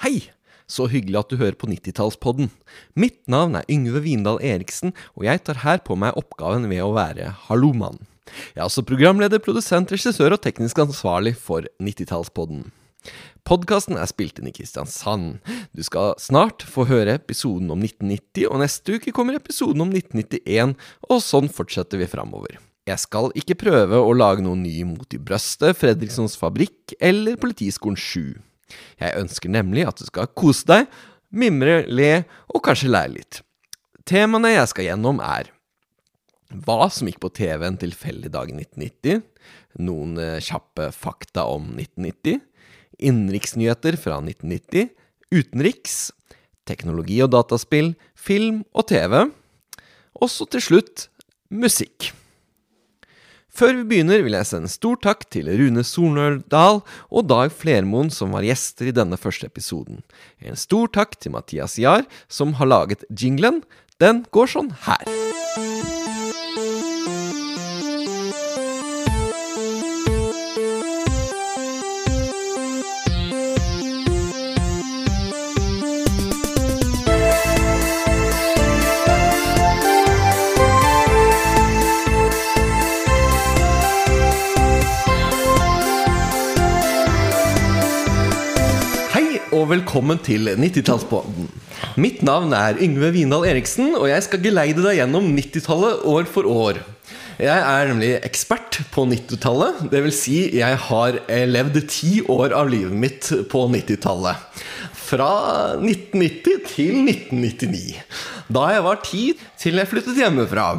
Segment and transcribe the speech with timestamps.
[0.00, 0.30] Hei!
[0.64, 2.46] Så hyggelig at du hører på 90-tallspodden.
[2.96, 6.94] Mitt navn er Yngve Vindal Eriksen, og jeg tar her på meg oppgaven ved å
[6.96, 8.00] være hallomann.
[8.54, 12.64] Jeg er også programleder, produsent, regissør og teknisk ansvarlig for 90-tallspodden.
[13.44, 15.44] Podkasten er spilt inn i Kristiansand.
[15.76, 20.78] Du skal snart få høre episoden om 1990, og neste uke kommer episoden om 1991,
[21.12, 22.56] og sånn fortsetter vi framover.
[22.88, 28.00] Jeg skal ikke prøve å lage noe ny Mot i brøstet, Fredrikssons Fabrikk eller Politiskolen
[28.00, 28.40] 7.
[29.00, 30.90] Jeg ønsker nemlig at du skal kose deg,
[31.30, 33.40] mimre, le og kanskje lære litt.
[34.08, 35.50] Temaene jeg skal gjennom er
[36.50, 39.20] hva som gikk på TV en tilfeldig dag i 1990,
[39.86, 42.40] noen eh, kjappe fakta om 1990,
[43.06, 44.90] innenriksnyheter fra 1990,
[45.30, 45.98] utenriks,
[46.66, 49.22] teknologi og dataspill, film og TV,
[50.18, 51.06] og så til slutt
[51.54, 52.10] musikk.
[53.60, 56.78] Før vi begynner, vil jeg sende en stor takk til Rune Solnørdal
[57.12, 60.00] og Dag Flermoen, som var gjester i denne første episoden.
[60.40, 63.60] En stor takk til Mathias Jahr, som har laget jinglen.
[64.00, 65.04] Den går sånn her.
[89.60, 91.48] Og velkommen til 90-tallspodden.
[92.00, 96.48] Mitt navn er Yngve Vindal Eriksen, og jeg skal geleide deg gjennom 90-tallet år for
[96.48, 96.80] år.
[97.40, 99.82] Jeg er nemlig ekspert på 90-tallet.
[99.92, 104.64] Det vil si, jeg har eh, levd ti år av livet mitt på 90-tallet.
[104.96, 105.30] Fra
[105.80, 108.00] 1990 til 1999.
[108.52, 109.24] Da jeg var ti
[109.60, 110.70] til jeg flyttet hjemmefra.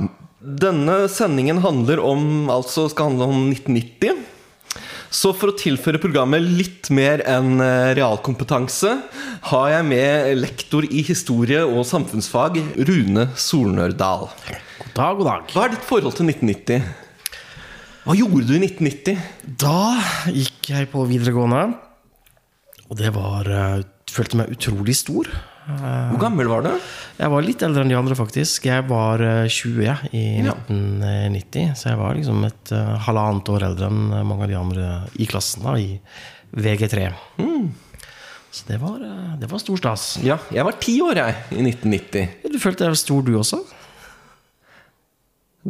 [0.42, 4.31] Denne sendingen handler om, altså skal handle om 1990.
[5.12, 8.94] Så for å tilføre programmet litt mer enn eh, realkompetanse,
[9.50, 14.30] har jeg med lektor i historie og samfunnsfag, Rune Solnørdal.
[14.32, 15.52] God dag, god dag.
[15.52, 16.88] Hva er ditt forhold til 1990?
[18.06, 19.20] Hva gjorde du i 1990?
[19.60, 21.66] Da gikk jeg på videregående,
[22.88, 25.28] og det var eh, Følte meg utrolig stor.
[25.68, 26.72] Hvor gammel var du?
[27.20, 28.66] Jeg var litt eldre enn de andre, faktisk.
[28.66, 30.56] Jeg var eh, 20 jeg, i Ja.
[30.66, 34.88] 1990, så jeg var liksom et uh, halvannet år eldre enn mange av de andre
[35.22, 36.00] i klassen, da, i
[36.58, 37.06] VG3.
[38.52, 40.08] Så det var, eh, det var stor stas.
[40.26, 42.50] Ja, jeg var ti år, jeg, i 1990.
[42.52, 43.62] Du følte deg stor, du også?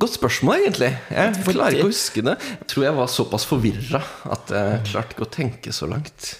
[0.01, 0.93] Godt spørsmål, egentlig.
[1.11, 2.37] Jeg klarer ikke å huske det.
[2.61, 3.99] Jeg tror jeg var såpass forvirra
[4.31, 6.31] at jeg klarte ikke å tenke så langt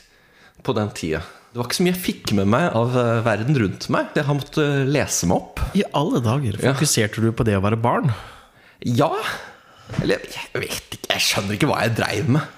[0.63, 1.19] på den tida.
[1.51, 4.13] Det var ikke så mye jeg fikk med meg av eh, verden rundt meg.
[4.15, 5.59] Jeg har måttet lese meg opp.
[5.75, 6.55] I alle dager.
[6.55, 6.71] Ja.
[6.71, 8.13] Fokuserte du på det å være barn?
[8.87, 9.09] Ja.
[9.99, 11.09] Eller jeg vet ikke.
[11.11, 12.53] Jeg skjønner ikke hva jeg dreiv med.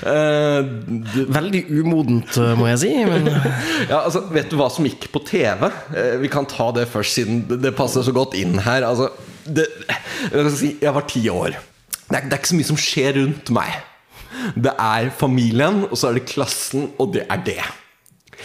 [0.00, 2.92] Uh, Veldig umodent, eh, må jeg si.
[3.04, 3.28] Men
[3.90, 5.66] ja, altså, vet du hva som gikk på TV?
[5.92, 8.86] Uh, vi kan ta det først, siden det, passer så godt inn her.
[8.88, 9.10] Altså,
[9.44, 9.66] det,
[10.32, 11.58] jeg var ti år.
[12.08, 13.76] Det er, det er ikke så mye som skjer rundt meg.
[14.56, 17.60] Det er familien, og så er det klassen, og det er det.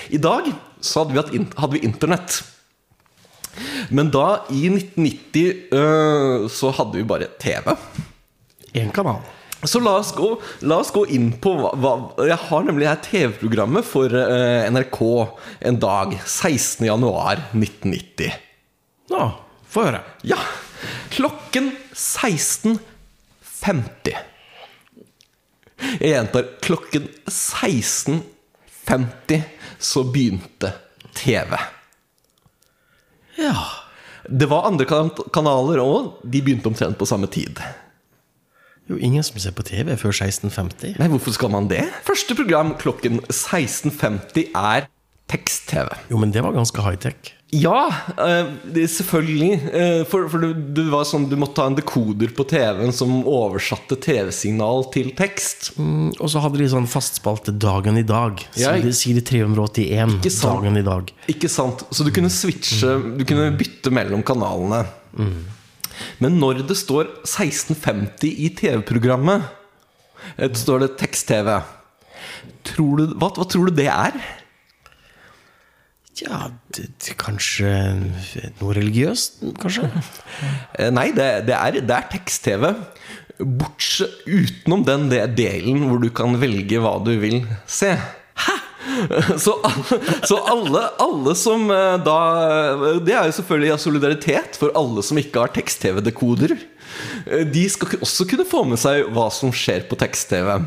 [0.09, 0.51] I dag
[0.83, 2.41] så hadde vi, hadde vi internett.
[3.89, 7.75] Men da, i 1990, øh, så hadde vi bare TV.
[8.73, 9.21] én kanal.
[9.63, 11.91] Så la oss gå, la oss gå inn på hva, hva
[12.27, 14.99] Jeg har nemlig her TV-programmet for eh, NRK
[15.69, 16.17] en dag.
[16.25, 16.87] 16.
[16.87, 18.33] januar 1990.
[19.13, 19.29] Nå,
[19.69, 20.01] få høre.
[20.27, 20.41] Ja.
[21.13, 24.17] Klokken 16.50.
[26.01, 28.32] Jeg gjentar klokken 16.50
[29.79, 30.73] så begynte
[31.15, 31.57] TV.
[33.39, 33.55] Ja.
[34.29, 34.85] Det var andre
[35.33, 36.13] kanaler òg.
[36.23, 37.59] De begynte omtrent på samme tid.
[38.89, 40.97] Jo, ingen som ser på TV før 1650.
[40.99, 41.85] Nei, hvorfor skal man det?
[42.03, 44.89] Første program klokken 16.50 er
[45.31, 45.87] tekst-TV.
[46.11, 47.33] Jo, men det var ganske high-tech.
[47.53, 48.47] Ja, eh,
[48.89, 49.51] selvfølgelig.
[49.73, 53.21] eh, for for det, det var sånn du måtte ha en dekoder på TV-en som
[53.29, 55.71] oversatte TV-signal til tekst.
[55.77, 58.41] Mm, og så hadde de sånn fastspalte Dagen i dag.
[58.59, 60.17] Ja, de sier 381.
[60.19, 60.63] Ikke sant.
[60.63, 61.13] Dagen i dag.
[61.31, 61.85] Ikke sant?
[61.93, 64.83] Så du kunne switche, du kunne bytte mellom kanalene.
[66.23, 69.45] Men når det står 1650 i TV-programmet,
[70.37, 71.61] eh, står det tekst-TV
[72.63, 74.15] hva, hva tror du det er?
[76.21, 77.69] Ja, det, det, kanskje
[78.59, 79.87] noe religiøst, kanskje?
[80.77, 82.67] Eh, Nei, det, det er, er tekst-TV.
[83.41, 87.95] Bortsett utenom den de- delen hvor du kan velge hva du vil se.
[88.43, 88.59] Hæ?
[89.39, 89.53] Så,
[90.27, 92.15] så alle, alle som eh, da
[93.01, 96.53] Det er jo selvfølgelig av solidaritet for alle som ikke har tekst-TV-dekoder.
[97.25, 100.59] Eh, De skal også kunne få med seg hva som skjer på tekst-TV.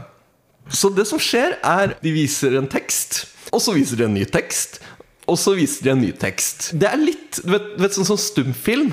[0.72, 4.25] Så det som skjer, er de viser en tekst, og så viser de en ny
[4.26, 4.81] tekst.
[5.26, 6.70] Og så viser de en ny tekst.
[6.78, 8.93] Det er litt Du vet, vet sånn sånn stumfilm.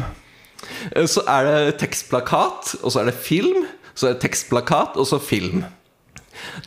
[0.95, 3.65] Eh, Så er det tekstplakat, og så er det film.
[3.94, 5.65] Så er det tekstplakat, og så film.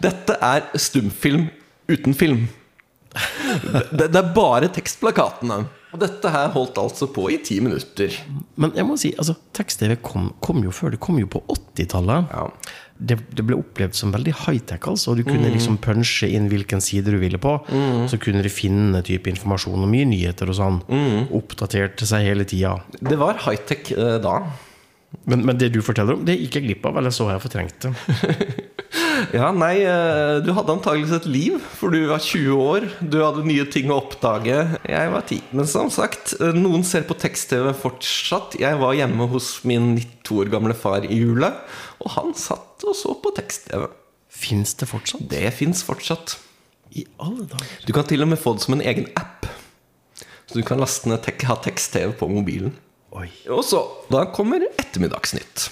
[0.02, 1.48] Dette er stumfilm
[1.90, 2.46] uten film.
[3.90, 5.64] Det, det er bare tekstplakatene.
[5.94, 8.12] Og dette her holdt altså på i ti minutter.
[8.60, 10.92] Men jeg må si, altså, tekst-TV kom, kom jo før.
[10.92, 12.28] Det kom jo på 80-tallet.
[12.34, 12.46] Ja.
[12.98, 14.86] Det, det ble opplevd som veldig high-tech.
[14.88, 15.14] Altså.
[15.18, 17.58] Du kunne liksom punche inn hvilken side du ville på.
[18.08, 20.78] Så kunne du finne type informasjon og mye nyheter og sånn.
[21.36, 22.78] Oppdaterte seg hele tida.
[23.00, 24.38] Det var high-tech eh, da.
[25.26, 27.00] Men, men det du forteller om, det gikk jeg glipp av.
[27.02, 27.94] Eller så har jeg fortrengt det.
[29.34, 32.86] Ja, nei, eh, du hadde antakeligvis et liv, for du var 20 år.
[33.00, 34.56] Du hadde nye ting å oppdage.
[34.86, 35.42] Jeg var 10.
[35.56, 38.58] Men som sagt, eh, noen ser på tekst-TV fortsatt.
[38.60, 41.52] Jeg var hjemme hos min 92 år gamle far i jula,
[42.00, 43.88] og han satt og så på tekst-TV.
[44.28, 45.28] Fins det fortsatt?
[45.28, 46.36] Det fins fortsatt.
[46.96, 47.86] I alle dager.
[47.86, 49.46] Du kan til og med få det som en egen app.
[50.46, 52.74] Så du kan laste ned ha tekst-TV på mobilen.
[53.16, 53.30] Oi.
[53.48, 53.80] Og så,
[54.12, 55.70] da kommer Ettermiddagsnytt.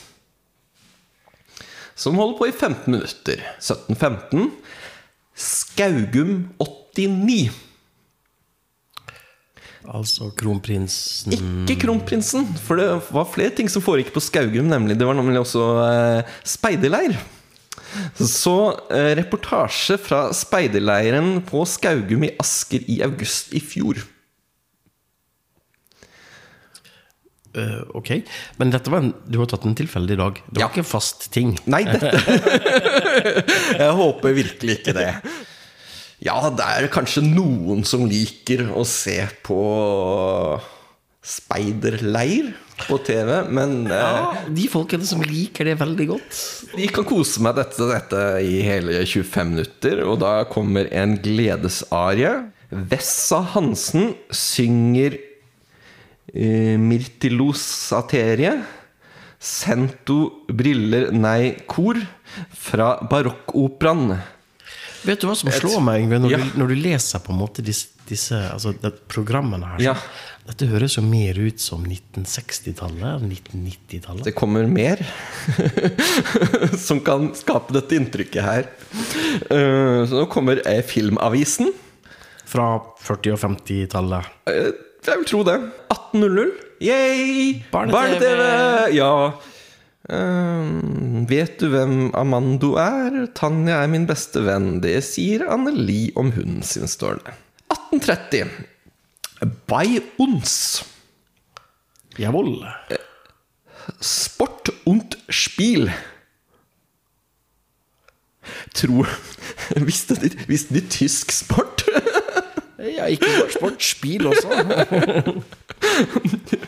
[1.95, 3.43] Som holder på i 15 minutter.
[3.61, 4.51] 17.15.
[5.35, 7.53] Skaugum 89.
[9.85, 14.71] Altså kronprinsen Ikke kronprinsen, for det var flere ting som foregikk på Skaugum.
[14.71, 14.97] Nemlig.
[14.99, 17.19] Det var nemlig også eh, speiderleir.
[18.19, 18.57] Så
[18.91, 24.01] eh, reportasje fra speiderleiren på Skaugum i Asker i august i fjor.
[27.55, 28.11] Eh, Ok,
[28.59, 30.41] men dette var en, du har tatt en tilfeldig dag.
[30.49, 30.69] Det var Ja.
[30.73, 31.53] ikke en fast ting.
[31.71, 32.11] Nei, dette
[33.85, 35.11] Jeg håper virkelig ikke det.
[36.25, 39.59] Ja, det er kanskje noen som liker å se på
[41.25, 42.51] speiderleir
[42.89, 46.41] på TV, men eh, Ja, de folkene som liker det veldig godt.
[46.75, 52.33] de kan kose meg dette, dette i hele 25 minutter, og da kommer en gledesarie.
[52.91, 55.17] Vessa Hansen synger
[56.33, 58.55] eh, Mirtilosaterie.
[59.45, 61.99] Sento briller nei kor
[62.57, 64.15] fra barokkoperaen.
[65.05, 66.39] Vet du hva som slår meg, Yngve, når, Ja.
[66.41, 69.79] du, når du leser på en måte disse, disse altså, det, programmene her?
[69.79, 69.97] så- Ja.
[70.47, 74.25] Dette høres jo mer ut som 1960-tallet enn 1990-tallet.
[74.25, 75.01] Det kommer mer
[76.79, 78.67] som kan skape dette inntrykket her.
[79.51, 81.73] Uh, Så nå kommer eh, Filmavisen.
[82.45, 84.25] Fra 40- og 50-tallet.
[85.05, 85.59] Jeg vil tro det.
[85.93, 86.53] 18.00.
[86.85, 87.63] Yay!
[87.73, 88.45] Barne-TV.
[88.97, 89.11] Ja.
[90.09, 90.71] Eh,
[91.29, 93.27] vet du hvem Amando er?
[93.37, 94.79] Tanja er min beste venn.
[94.85, 97.37] Det sier Anneli om hunden sin, står det.
[97.75, 98.51] 1830.
[99.69, 100.85] Bei uns.
[102.21, 102.65] Jawohl.
[104.01, 105.91] Sport und Spiel.
[108.75, 109.09] Tror
[109.89, 111.85] Visste de, visste de tysk sport?
[112.85, 114.49] Ja, ikke bare sport, spill også.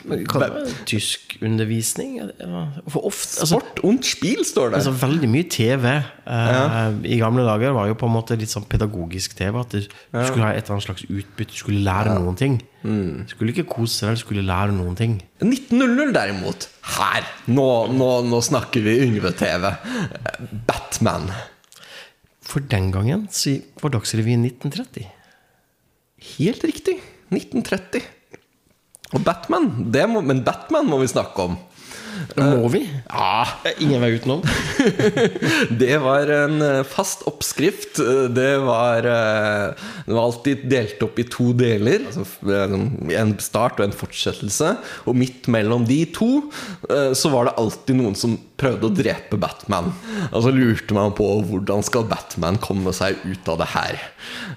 [0.06, 2.18] Men kan det være tysk undervisning?
[2.88, 4.80] For ofte altså, Sport und spill, står det.
[4.80, 8.68] altså, Veldig mye TV eh, i gamle dager var jo på en måte litt sånn
[8.70, 9.58] pedagogisk TV.
[9.60, 10.26] At du, ja.
[10.28, 12.60] skulle ha et eller annet slags utbytte, du skulle lære noen ting.
[12.86, 13.26] Mm.
[13.32, 15.18] skulle ikke kose deg, skulle lære noen ting.
[15.42, 16.68] 1900 derimot.
[16.96, 17.26] Her!
[17.50, 19.72] Nå, nå, nå snakker vi Yngve-TV.
[20.68, 21.32] Batman.
[22.46, 23.26] For den gangen
[23.82, 25.15] var Dagsrevyen 1930.
[26.34, 26.99] Helt riktig.
[27.31, 28.04] 1930.
[29.14, 29.71] Og Batman,
[30.11, 31.56] må, men Batman må vi snakke om.
[32.37, 32.82] Må vi?
[33.11, 33.46] Ja,
[33.82, 34.42] Ingen vei utenom.
[35.82, 37.99] Det var en eh, fast oppskrift.
[38.02, 39.75] Eh, Det var, eh,
[40.06, 42.04] det var alltid delt opp i to deler.
[42.08, 42.76] Altså eh,
[43.20, 44.75] en start og en fortsettelse.
[45.06, 46.30] Og midt mellom de to
[46.90, 49.90] eh, så var det alltid noen som prøvde å drepe Batman.
[50.30, 53.99] Og så lurte man på hvordan skal Batman komme seg ut av det her.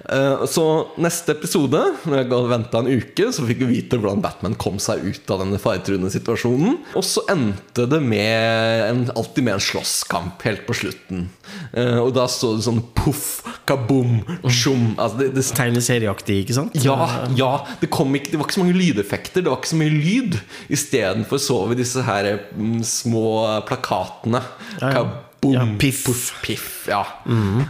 [0.09, 0.65] Eh, Så
[1.01, 5.03] neste episode, når jeg venta en uke, så fikk vi vite hvordan Batman kom seg
[5.03, 6.79] ut av denne faretruende situasjonen.
[6.95, 11.27] Og så endte det med en, alltid med en slåsskamp helt på slutten.
[11.73, 16.75] Uh, og da så det sånn poff, kaboom, tjom altså det, det, Tegneserieaktig, ikke sant?
[16.85, 16.97] ja,
[17.37, 17.51] ja
[17.81, 20.37] det, kom ikke, det var ikke så mange lydeffekter, det var ikke så mye lyd.
[20.73, 23.25] Istedenfor så vi disse her mm, små
[23.69, 24.43] plakatene.
[24.79, 24.93] Ja, ja.
[24.99, 26.01] Kaboom, Ja, piff.
[26.05, 26.67] poff, piff.
[26.89, 27.03] Ja.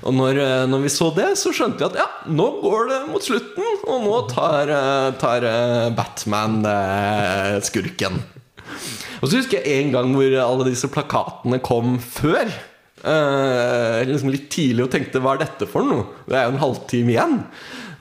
[0.01, 2.99] Og når, eh, når vi så det, så skjønte vi at ja, nå går det
[3.11, 5.45] mot slutten, og nå tar, eh, tar
[5.93, 8.17] Batman eh, skurken.
[9.19, 12.51] Og så husker jeg en gang hvor alle disse plakatene kom før.
[12.99, 16.07] Uh, liksom litt tidlig og tenkte hva er dette for noe?
[16.27, 17.37] Det er jo en halvtime igjen.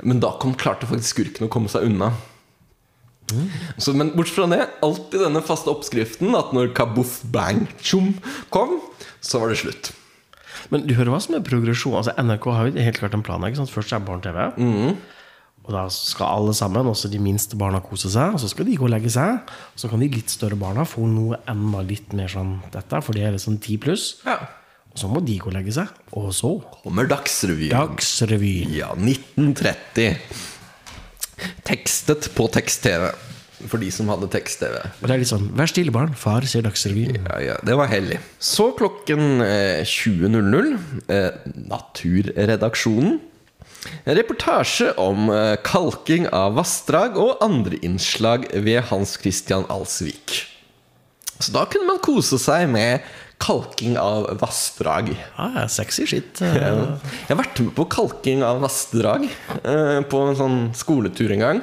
[0.06, 2.12] Men da kom, klarte faktisk skurken å komme seg unna.
[3.76, 8.14] Så, men bortsett fra det, alltid denne faste oppskriften at når kabuff bang, tjom
[8.54, 8.78] kom,
[9.20, 9.90] så var det slutt.
[10.72, 11.96] Men du hører hva som er progresjon?
[12.00, 13.44] Altså NRK har jo helt klart en plan.
[13.46, 13.72] ikke sant?
[13.72, 14.40] Først er barne-TV.
[15.68, 18.32] Og da skal alle sammen, også de minste barna, kose seg.
[18.32, 19.42] Og så skal de gå og legge seg.
[19.74, 23.12] Og så kan de litt større barna få noe enda litt mer sånn dette, for
[23.12, 24.14] de er liksom ti pluss.
[24.24, 24.40] Ja.
[24.88, 25.92] Og så må de gå og legge seg.
[26.16, 27.74] Og så Kommer Dagsrevyen.
[27.76, 28.72] Dagsrevyen.
[28.78, 30.16] Ja, 1930.
[31.68, 33.12] Tekstet på tekst-TV.
[33.68, 34.80] For de som hadde tekst-TV.
[34.80, 36.16] Og det er litt sånn Vær stille, barn.
[36.16, 37.20] Far ser Dagsrevyen.
[37.28, 38.22] Ja, ja, det var hellig.
[38.40, 40.76] Så klokken eh, 20.00,
[41.12, 43.18] eh, Naturredaksjonen.
[44.08, 50.42] En reportasje om eh, kalking av vassdrag og andre innslag ved Hans Christian Alsvik.
[51.38, 53.04] Så da kunne man kose seg med
[53.38, 55.12] kalking av vassdrag.
[55.36, 56.40] Ja, sexy shit.
[56.42, 61.60] Jeg har vært med på kalking av vassdrag eh, på en sånn skoletur en gang.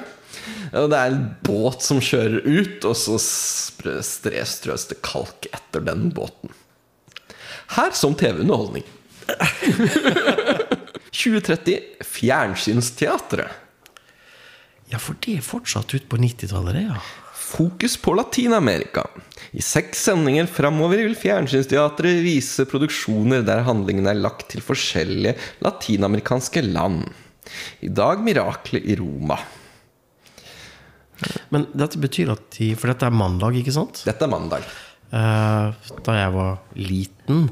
[0.75, 6.09] Og det er en båt som kjører ut, og så strøs det kalk etter den
[6.15, 6.51] båten.
[7.75, 8.85] Her som TV-underholdning.
[11.15, 13.61] 2030 Fjernsynsteatret.
[14.91, 16.99] Ja, for det er fortsatt ut på 90-tallet, det, ja.
[17.45, 19.05] Fokus på Latin-Amerika.
[19.55, 26.65] I seks sendinger framover vil Fjernsynsteatret vise produksjoner der handlingen er lagt til forskjellige latinamerikanske
[26.65, 27.05] land.
[27.85, 29.37] I dag miraklet i Roma.
[31.53, 34.01] Men dette betyr at de For dette er mandag, ikke sant?
[34.07, 34.65] Dette er mandag.
[35.13, 37.45] Eh, da jeg var liten,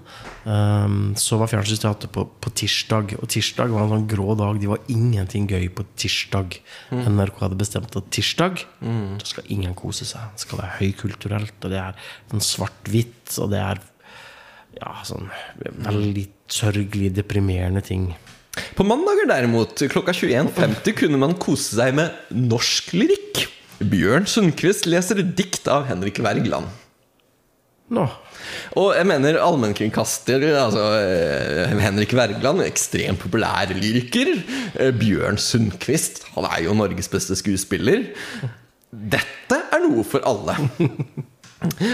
[0.50, 3.16] eh, så var Fjernsynsteatret på, på tirsdag.
[3.22, 4.60] Og tirsdag var en sånn grå dag.
[4.62, 6.60] Det var ingenting gøy på tirsdag.
[6.92, 10.34] NRK hadde bestemt at tirsdag Da skal ingen kose seg.
[10.34, 11.98] Det skal være høykulturelt, og det er
[12.32, 13.82] sånn svart-hvitt, og det er
[14.80, 15.30] ja, sånn
[15.86, 18.12] veldig sørgelig, deprimerende ting.
[18.78, 23.46] På mandager derimot, klokka 21.50, kunne man kose seg med norsk lyrikk.
[23.84, 26.70] Bjørn Sundquist leser dikt av Henrik Wergeland.
[27.94, 28.06] Nå.
[28.80, 34.34] Og jeg mener allmennkringkaster altså, eh, Henrik Wergeland, ekstremt populær lyriker.
[34.80, 38.10] Eh, Bjørn Sundquist, han er jo Norges beste skuespiller.
[38.90, 40.58] Dette er noe for alle.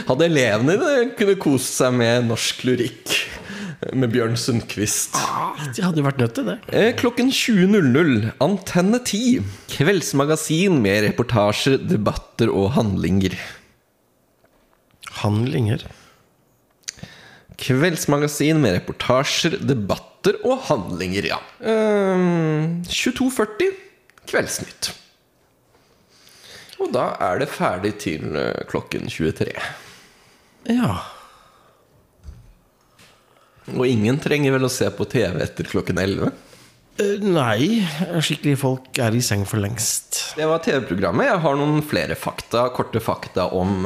[0.10, 0.80] Hadde elevene
[1.18, 3.14] kunne kose seg med norsk lyrikk
[3.96, 5.16] med Bjørn Sundquist.
[5.76, 6.58] De hadde jo vært nødt til det.
[6.76, 9.40] Eh, Klokken 20.00 Antenne 10
[9.72, 13.38] Kveldsmagasin med reportasjer, debatter og handlinger
[15.22, 15.84] Handlinger.
[17.60, 21.40] Kveldsmagasin med reportasjer, debatter og handlinger, ja.
[21.60, 23.74] Um, 22.40
[24.30, 24.92] Kveldsnytt.
[26.80, 29.52] Og da er det ferdig til eh, klokken 23.
[30.72, 30.94] Ja.
[33.76, 36.32] Og ingen trenger vel å se på TV etter klokken 11?
[37.00, 37.82] Eh, Nei,
[38.24, 40.22] skikkelige folk er i seng for lengst.
[40.40, 41.28] Det var TV-programmet.
[41.28, 43.84] Jeg har noen flere fakta, korte fakta om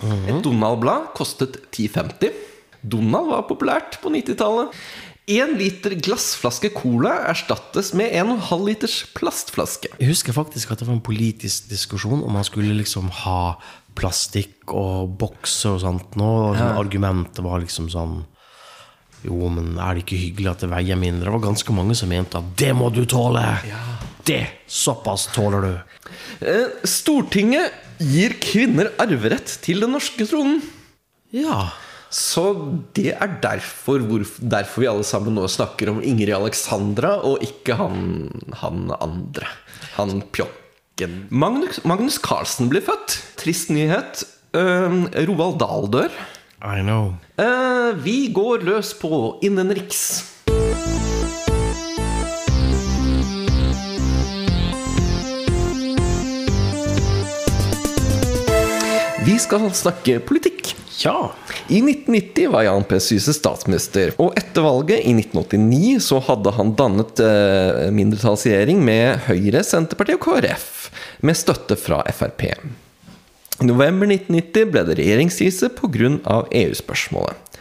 [0.00, 0.30] 1990.
[0.30, 2.32] Et Donald-blad kostet 10,50.
[2.86, 4.74] Donald var populært på 90-tallet.
[5.26, 9.90] Én liter glassflaske cola erstattes med 1,5 liters plastflaske.
[9.98, 13.56] Jeg husker faktisk at det var en politisk diskusjon om man skulle liksom ha
[13.98, 16.30] plastikk og bokser og sånt nå.
[16.52, 18.20] Og sånn Argumentet var liksom sånn
[19.26, 21.26] Jo, men er det ikke hyggelig at det veier mindre?
[21.26, 23.42] Det var ganske mange som mente at det må du tåle!
[24.26, 24.44] Det!
[24.70, 25.74] Såpass tåler du.
[26.46, 30.60] Eh, Stortinget gir kvinner arverett til den norske tronen.
[31.34, 31.70] Ja.
[32.12, 32.44] Så
[32.96, 37.76] det er derfor, hvor, derfor vi alle sammen nå snakker om Ingrid Alexandra, og ikke
[37.80, 38.30] han,
[38.62, 39.50] han andre.
[39.96, 41.26] Han pjokken.
[41.28, 43.18] Magnus, Magnus Carlsen blir født.
[43.40, 44.24] Trist nyhet.
[44.56, 46.14] Uh, Roald Dahl dør.
[46.62, 47.12] I know.
[47.36, 50.35] Uh, vi går løs på innenriks.
[59.26, 60.68] Vi skal snakke politikk.
[61.02, 61.32] Ja.
[61.68, 63.00] I 1990 var Jan P.
[63.02, 69.64] Syse statsminister, og etter valget i 1989 så hadde han dannet eh, mindretallsregjering med Høyre,
[69.66, 70.68] Senterpartiet og KrF,
[71.26, 72.44] med støtte fra Frp.
[72.46, 76.12] I november 1990 ble det regjeringskrise pga.
[76.62, 77.58] EU-spørsmålet.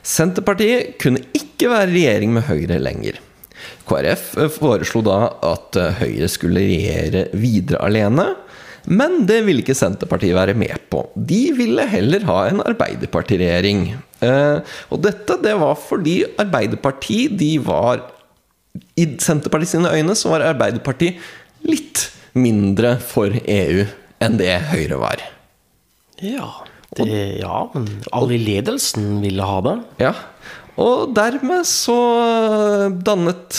[0.00, 3.20] Senterpartiet kunne ikke være regjering med Høyre lenger.
[3.84, 8.30] KrF foreslo da at eh, Høyre skulle regjere videre alene.
[8.86, 11.04] Men det ville ikke Senterpartiet være med på.
[11.14, 13.84] De ville heller ha en Arbeiderpartiregjering.
[14.24, 18.04] Eh, og dette det var fordi Arbeiderpartiet de var
[18.98, 21.22] I Senterpartiet sine øyne så var Arbeiderpartiet
[21.68, 23.86] litt mindre for EU
[24.22, 25.22] enn det Høyre var.
[26.22, 26.50] Ja.
[26.92, 27.06] Det,
[27.40, 29.76] ja, men alle i ledelsen ville ha det.
[30.02, 30.12] Ja,
[30.80, 31.96] og dermed så
[33.04, 33.58] dannet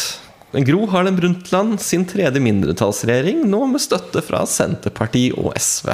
[0.53, 5.89] Gro Harlem Brundtland sin tredje mindretallsregjering, nå med støtte fra Senterpartiet og SV.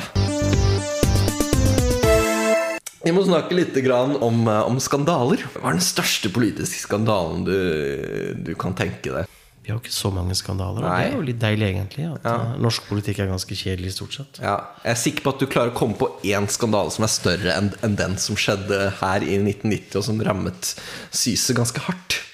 [2.99, 3.77] Vi må snakke litt
[4.19, 5.45] om, eh, om skandaler.
[5.55, 9.31] Hva er den største politiske skandalen du, du kan tenke deg?
[9.63, 10.83] Vi har jo ikke så mange skandaler.
[10.83, 12.11] Og det er jo litt deilig, egentlig.
[12.19, 12.37] At ja.
[12.59, 14.43] norsk politikk er ganske kjedelig, stort sett.
[14.43, 17.15] Ja, jeg er sikker på at du klarer å komme på én skandale som er
[17.15, 20.73] større enn enn den som skjedde her i 1990, og som rammet
[21.15, 22.25] Syse ganske hardt.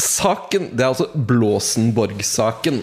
[0.00, 2.82] Saken, Det er altså Blåsenborg-saken.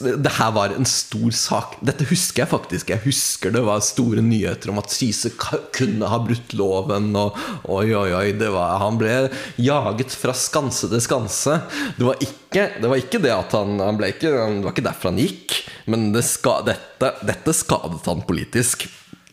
[0.00, 1.76] Det her var en stor sak.
[1.86, 2.90] Dette husker jeg faktisk.
[2.90, 7.12] Jeg husker det var store nyheter om at Syse kunne ha brutt loven.
[7.16, 7.38] Og
[7.70, 9.14] oi, oi, oi, var, han ble
[9.62, 11.60] jaget fra skanse til skanse.
[11.96, 14.88] Det var ikke det, var ikke det at han, han ble ikke Det var ikke
[14.90, 15.60] derfor han gikk.
[15.90, 18.88] Men det ska, dette, dette skadet han politisk.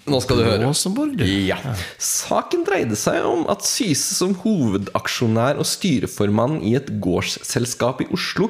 [0.07, 0.61] Nå skal du høre.
[0.63, 1.25] Rosenborg, du.
[1.27, 1.57] Ja.
[1.99, 8.47] Saken dreide seg om at Syse som hovedaksjonær og styreformann i et gårdsselskap i Oslo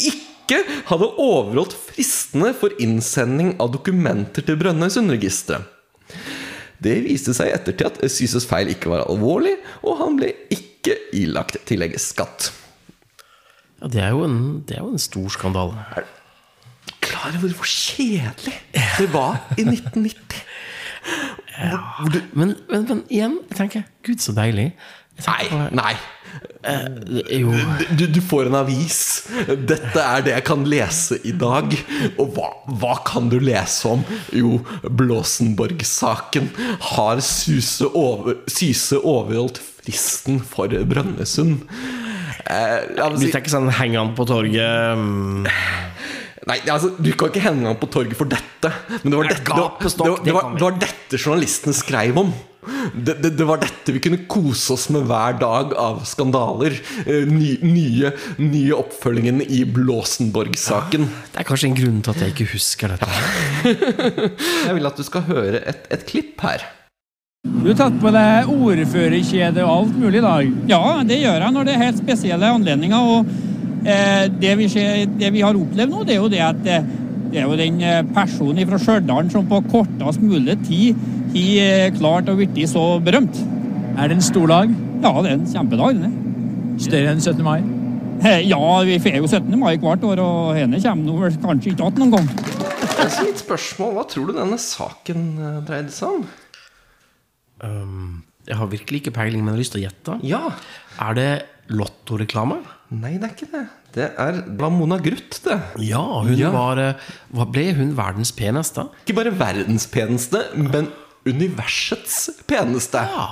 [0.00, 5.70] ikke hadde overholdt fristene for innsending av dokumenter til Brønnøysundregisteret.
[6.84, 9.54] Det viste seg i ettertid at Syses feil ikke var alvorlig,
[9.86, 12.50] og han ble ikke ilagt tilleggsskatt.
[13.80, 16.04] Ja, det er jo en, det er jo en stor skandale.
[17.04, 18.56] Klar over hvor kjedelig
[18.98, 20.42] det var i 1990?
[21.54, 22.54] Men, men,
[22.88, 24.70] men igjen, jeg tenker Gud, så deilig.
[25.26, 25.94] Nei, på- nei.
[26.66, 26.86] Eh,
[27.38, 27.52] Jo,
[27.94, 28.96] Du, du får en avis.
[29.46, 31.76] Dette er det jeg kan lese i dag.
[32.18, 32.48] Og hva,
[32.80, 34.02] hva kan du lese om?
[34.34, 36.50] Jo, Blåsenborg-saken.
[36.94, 41.62] Har Syse, over, Syse overholdt fristen for Brønnøysund?
[42.44, 42.80] Eh,
[43.16, 45.46] si, det er ikke sånn henger han på torget mm,
[46.48, 48.72] nei, altså, du kan ikke henge ham på torget for dette.
[49.02, 51.76] Men det var dette, det var, det var, det det var, det var dette journalistene
[51.76, 52.34] skrev om.
[52.94, 56.76] Det, det, det var dette vi kunne kose oss med hver dag av skandaler.
[57.04, 61.04] Eh, Ny, nye, nye oppfølgingen i Blåsenborg-saken.
[61.34, 63.10] Det er kanskje en grunn til at jeg ikke husker dette.
[64.68, 66.64] Jeg vil at du skal høre et, et klipp her.
[67.44, 70.52] Du har tatt på deg ordførerkjede og alt mulig i dag.
[70.70, 73.10] Ja, det gjør jeg når det er helt spesielle anledninger.
[73.18, 73.28] Og
[74.40, 76.86] det, vi ser, det vi har opplevd nå, det er jo det at eh,
[77.34, 81.00] det er jo den eh, personen fra Stjørdal som på kortest mulig tid
[81.34, 83.40] har eh, klart å bli så berømt.
[83.98, 84.70] Er det en stor dag?
[85.02, 85.98] Ja, det er en kjempedag.
[86.04, 86.12] det.
[86.84, 87.42] Større enn 17.
[87.46, 87.58] mai?
[88.22, 89.58] Eh, Ja, vi får jo 17.
[89.58, 92.30] mai hvert år, og henne kommer nå vel kanskje ikke igjen noen gang.
[93.10, 96.24] Så mitt spørsmål, Hva tror du denne saken eh, dreide seg om?
[97.64, 100.16] Um, jeg har virkelig ikke peiling, men jeg har lyst til å gjette.
[100.26, 100.42] Ja.
[101.02, 101.28] Er det
[101.72, 102.60] lottoreklame?
[102.94, 103.64] Nei, det er ikke det.
[103.94, 105.56] Det er var Mona Gruth, det.
[105.86, 106.50] Ja, hun Ja.
[106.50, 106.94] var eh,
[107.34, 108.88] hva Ble hun verdens peneste?
[109.06, 110.88] Ikke bare verdens peneste, men
[111.26, 112.98] universets peneste.
[113.00, 113.28] Ja.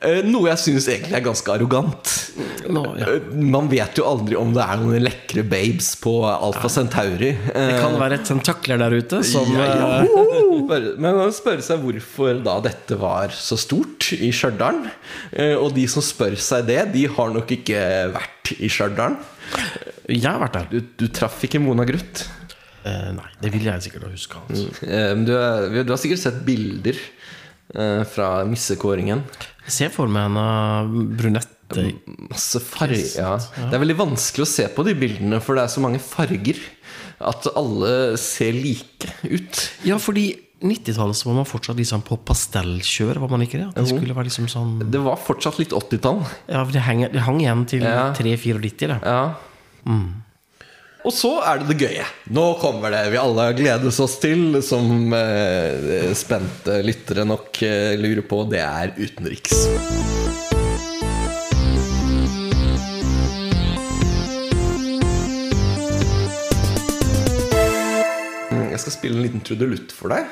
[0.00, 2.10] Eh, Noe jeg syns egentlig er ganske arrogant.
[2.72, 3.08] Nå, ja.
[3.18, 7.34] Eh, Man vet jo aldri om det er noen lekre babes på Alfa Centauri.
[7.36, 9.90] Det kan være et tentakler der ute som ja, ja.
[10.00, 10.16] eh,
[11.02, 14.80] Men man spørre seg hvorfor da dette var så stort i Stjørdal.
[15.36, 17.84] Eh, Og de som spør seg det, de har nok ikke
[18.16, 19.18] vært i Stjørdal.
[20.08, 20.68] Jeg har vært der.
[20.72, 22.24] Du, du traff ikke Mona Gruth.
[22.88, 24.40] Eh, nei, det vil jeg sikkert huske.
[24.48, 24.70] Altså.
[24.88, 25.34] Eh, Du,
[25.84, 26.96] du har sikkert sett bilder
[27.76, 29.26] eh, fra missekåringen.
[29.70, 31.56] Jeg ser for meg henne brunette
[32.26, 33.04] Masse farger.
[33.14, 33.36] Ja.
[33.38, 36.58] Det er veldig vanskelig å se på de bildene, for det er så mange farger.
[37.22, 39.60] At alle ser like ut.
[39.86, 43.68] Ja, fordi 90-tallet så var man fortsatt liksom på pastellkjør, var man ikke det?
[43.76, 46.24] Det skulle være liksom sånn Det var fortsatt litt 80-tall.
[46.50, 48.10] Ja, for det, henger, det hang igjen til Ja.
[48.18, 48.98] 3-94, det.
[49.06, 49.22] Ja.
[51.00, 52.06] Og så er det det gøye.
[52.36, 58.26] Nå kommer det vi alle gledes oss til, som eh, spente lyttere nok eh, lurer
[58.28, 58.42] på.
[58.52, 59.64] Det er utenriks.
[68.50, 70.28] Mm, Jeg skal spille en liten trudelutt for deg.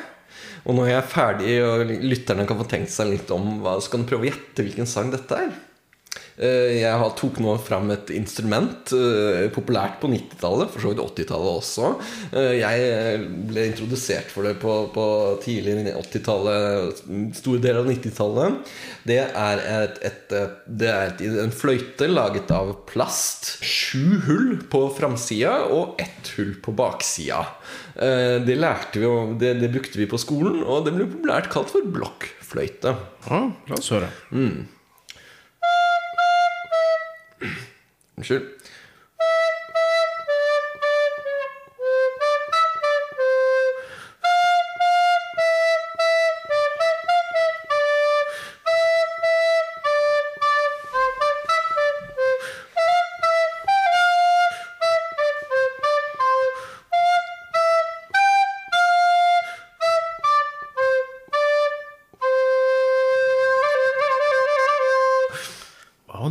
[0.69, 3.93] Og når jeg er ferdig, og lytterne kan få tenkt seg litt om hva, så
[3.93, 5.53] kan du prøve å gjette hvilken sang dette er.
[6.39, 11.57] Eh, Jeg tok nå fram et instrument eh, populært på 90-tallet, for så vidt 80-tallet
[11.59, 11.89] også.
[12.31, 15.07] Eh, Jeg ble introdusert for det på, på
[15.43, 17.03] tidlig 80-tallet,
[17.41, 18.73] store deler av 90-tallet.
[19.09, 20.37] Det er, et, et,
[20.79, 23.57] det er et, en fløyte laget av plast.
[23.65, 27.43] Sju hull på framsida og ett hull på baksida.
[27.99, 31.73] Det, lærte vi, om- det, det brukte vi på skolen, og det ble populært kalt
[31.75, 32.95] for blokkfløyte.
[33.27, 34.13] Ja, la oss høre.
[38.17, 38.59] Unnskyld.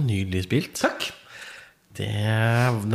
[0.08, 0.76] Nydelig spilt.
[0.76, 0.96] Takk.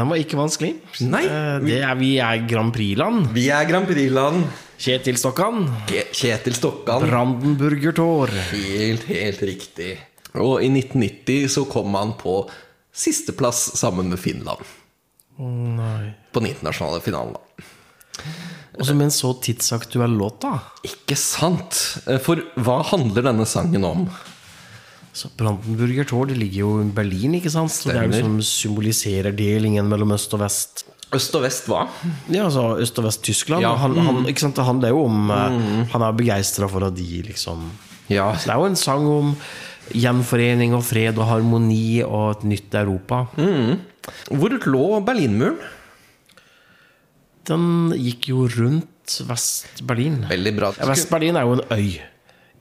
[0.02, 0.72] Det, den var ikke vanskelig.
[1.06, 1.22] Nei.
[1.30, 3.28] Eh, Det er, vi er Grand Prix-land.
[3.32, 4.44] Vi er Grand Prix-land.
[4.82, 5.68] Kjetil Stokkan.
[6.10, 7.04] Kjetil Stokkan.
[7.06, 8.32] Brandenburger Tor.
[8.50, 9.92] Helt, helt riktig.
[10.34, 12.48] Og i 1990 så kom han på
[12.92, 14.58] sisteplass sammen med Finland.
[15.38, 16.10] Nei.
[16.32, 17.64] På den internasjonale finalen, da.
[18.80, 20.56] Og så med en så tidsaktuell låt, da.
[20.82, 21.78] Ikke sant?
[22.08, 24.06] Eh, For hva handler denne sangen om?
[25.12, 27.72] Så Brandenburger Tor det ligger jo i Berlin, ikke sant?
[27.72, 30.86] Så det er jo som symboliserer delingen mellom øst og vest.
[31.12, 31.82] Øst og vest hva?
[32.32, 33.60] Ja, altså Øst- og Vest-Tyskland.
[33.60, 33.74] Ja.
[33.74, 34.56] og Han, han, ikke sant?
[34.56, 35.90] det handler jo om mm.
[35.92, 37.66] Han er begeistra for at de liksom
[38.08, 39.34] Ja, Så det er jo en sang om
[39.92, 43.26] gjenforening og fred og harmoni og et nytt Europa.
[44.30, 45.58] Hvor lå Berlinmuren?
[47.48, 50.22] Den gikk jo rundt Vest-Berlin.
[50.30, 52.00] Vest-Berlin er jo en øy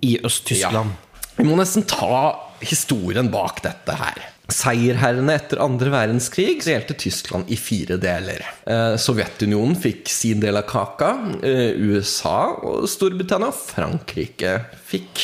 [0.01, 0.91] i Øst-Tyskland.
[1.41, 4.19] Vi må nesten ta historien bak dette her.
[4.51, 8.43] Seierherrene etter andre verdenskrig delte Tyskland i fire deler.
[8.69, 11.09] Eh, Sovjetunionen fikk sin del av kaka.
[11.41, 14.53] Eh, USA og Storbritannia og Frankrike
[14.91, 15.23] fikk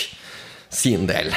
[0.73, 1.29] sin del.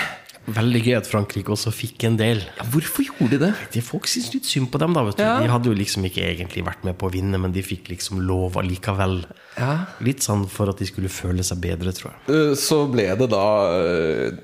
[0.50, 2.40] Veldig gøy at Frankrike også fikk en del.
[2.56, 3.50] Ja, Hvorfor gjorde de det?
[3.74, 4.94] De folk syntes litt synd på dem.
[4.96, 5.22] da, vet du.
[5.22, 5.36] Ja.
[5.42, 8.22] De hadde jo liksom ikke egentlig vært med på å vinne, men de fikk liksom
[8.26, 9.20] lov allikevel.
[9.58, 9.70] Ja.
[10.02, 12.34] Litt sånn for at de skulle føle seg bedre, tror jeg.
[12.34, 13.44] Eh, så ble det da
[13.76, 14.40] eh,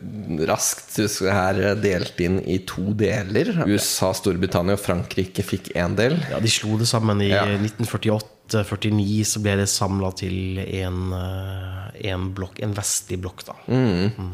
[0.50, 3.54] raskt her eh, delt inn i to deler.
[3.66, 6.18] USA, Storbritannia og Frankrike fikk én del.
[6.30, 8.35] Ja, de slo det sammen i 1948.
[8.52, 13.56] 49 så ble det samla til en, eh, en, blokk, en vestlig blokk, da.
[13.66, 14.12] Mm.
[14.16, 14.32] Mm.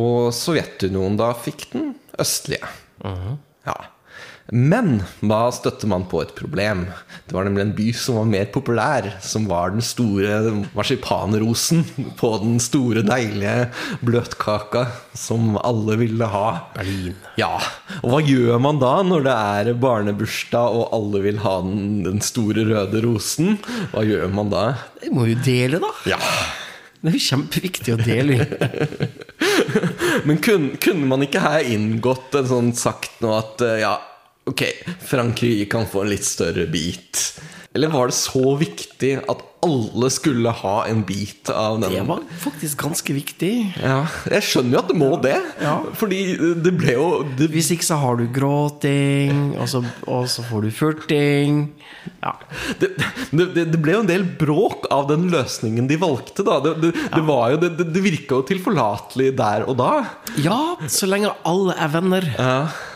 [0.00, 2.68] Og Sovjetunionen da fikk den østlige.
[3.04, 3.38] Mm.
[3.68, 3.76] Ja.
[4.50, 6.88] Men da støtte man på et problem.
[7.26, 10.40] Det var nemlig en by som var mer populær, som var den store
[10.74, 11.84] marsipanrosen
[12.18, 13.68] på den store, deilige
[14.02, 16.46] bløtkaka som alle ville ha.
[16.74, 17.14] Berlin.
[17.38, 17.52] Ja,
[18.00, 22.24] og hva gjør man da når det er barnebursdag og alle vil ha den, den
[22.24, 23.60] store røde rosen?
[23.94, 24.66] Hva gjør man da?
[24.98, 25.94] Det må jo dele, da.
[26.16, 26.20] Ja,
[27.00, 28.44] Det er jo kjempeviktig å dele.
[30.26, 33.94] Men kunne, kunne man ikke her inngått en sånn sagt nå at eh, ja,
[34.48, 34.62] ok,
[35.04, 37.40] Frankrike kan få en litt større bit?
[37.74, 41.92] Eller var det så viktig at alle skulle ha en bit av den?
[41.92, 43.52] Det var faktisk ganske viktig.
[43.82, 45.36] Ja, jeg skjønner jo at det må det.
[45.60, 45.74] Ja.
[46.00, 46.20] Fordi
[46.64, 50.66] det ble jo det, Hvis ikke så har du gråting, og så, og så får
[50.66, 51.60] du furting.
[52.24, 52.34] Ja.
[52.80, 52.94] det,
[53.32, 56.44] det, det ble jo en del bråk av den løsningen de valgte.
[56.46, 59.92] da Det, det, det, var jo, det virka jo tilforlatelig der og da.
[60.40, 62.30] ja, så lenge alle er venner.
[62.38, 62.54] Ja.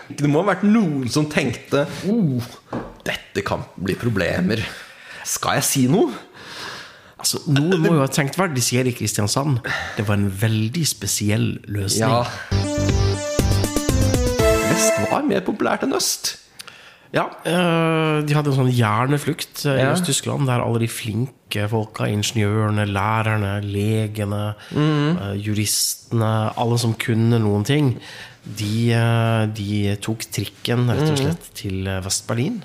[0.09, 2.45] Det må ha vært noen som tenkte oh,
[3.07, 4.61] dette kan bli problemer.
[5.25, 6.13] Skal jeg si noe?
[7.25, 9.63] Altså, Noen må jo ha tenkt hva de sier i Kristiansand.
[9.97, 12.05] Det var en veldig spesiell løsning.
[12.05, 12.27] Ja.
[14.69, 16.35] Vest var mer populært enn øst.
[17.15, 19.93] Ja, eh, De hadde en sånn hjerneflukt eh, i Ja.
[19.95, 25.17] Øst-Tyskland, der alle de flinke folka, ingeniørene, lærerne, legene, Mm.
[25.23, 27.97] eh, juristene, alle som kunne noen ting,
[28.45, 28.91] de,
[29.55, 31.13] de tok trikken rett Mm.
[31.13, 32.65] og slett til Vest-Berlin.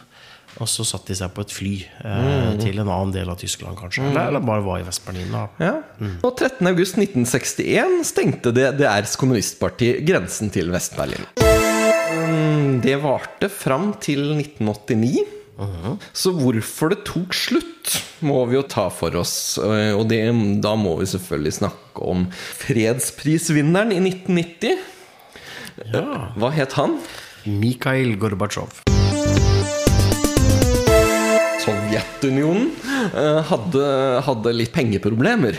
[0.59, 2.59] Og så satte de seg på et fly eh, Mm.
[2.59, 4.03] til en annen del av Tyskland, kanskje.
[4.09, 5.31] Eller, eller bare var i Vest-Berlin.
[5.59, 5.73] Ja.
[6.01, 6.17] Mm.
[6.23, 6.67] Og 13.
[6.67, 11.23] august 1961 stengte DDRs kommunistparti grensen til Vest-Berlin.
[11.39, 15.25] Mm, Det varte fram til 1989.
[16.15, 19.57] Så hvorfor det tok slutt, må vi jo ta for oss.
[19.59, 20.21] Eh, Og det,
[20.63, 24.77] da må vi selvfølgelig snakke om fredsprisvinneren i 1990.
[25.93, 26.31] Ja.
[26.39, 26.99] Hva het han?
[27.45, 28.83] Mikhail Gorbatsjov.
[31.99, 32.71] Sovjetunionen
[33.15, 33.85] eh, hadde,
[34.25, 35.57] hadde litt pengeproblemer.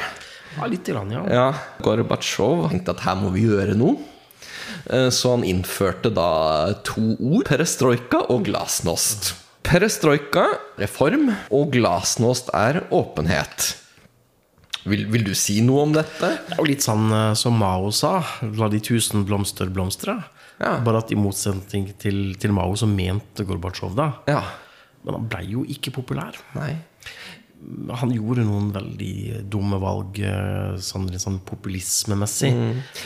[0.56, 1.22] Ja, litt grann, ja.
[1.30, 1.48] Ja,
[1.84, 3.96] Gorbatsjov tenkte at her må vi gjøre noe.
[4.90, 9.34] Eh, Så han innførte da to ord, perestrojka og glasnost.
[9.66, 10.46] Perestrojka
[10.80, 13.74] reform, og glasnost er åpenhet.
[14.88, 16.30] Vil, vil du si noe om dette?
[16.48, 18.16] Det er jo litt sånn eh, som Mao sa.
[18.56, 20.16] La de tusen blomster blomstre.
[20.60, 20.74] Ja.
[20.84, 24.10] Bare at i motsetning til, til Mao, så mente Gorbatsjov da.
[24.28, 24.42] Ja.
[25.04, 26.36] Men han blei jo ikke populær.
[26.58, 26.74] Nei.
[28.00, 32.48] Han gjorde noen veldig dumme valg, eh, sånn, sånn populismemessig.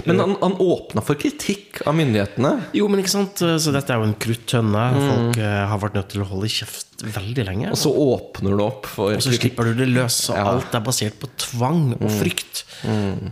[0.07, 2.53] Men han, han åpna for kritikk av myndighetene.
[2.79, 4.85] Jo, men ikke sant, så dette er jo en kruttønne.
[4.95, 7.73] Folk eh, har vært nødt til å holde kjeft veldig lenge.
[7.75, 10.47] Og så åpner du opp for Og så slipper du det løs, og Ja.
[10.55, 12.63] alt er basert på tvang og frykt.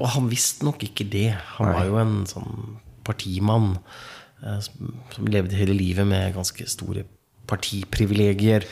[0.01, 1.29] Og han visste nok ikke det.
[1.61, 3.77] Han var jo en sånn partimann
[4.43, 7.07] eh, som, som levde hele livet med ganske store
[7.53, 8.67] partiprivilegier.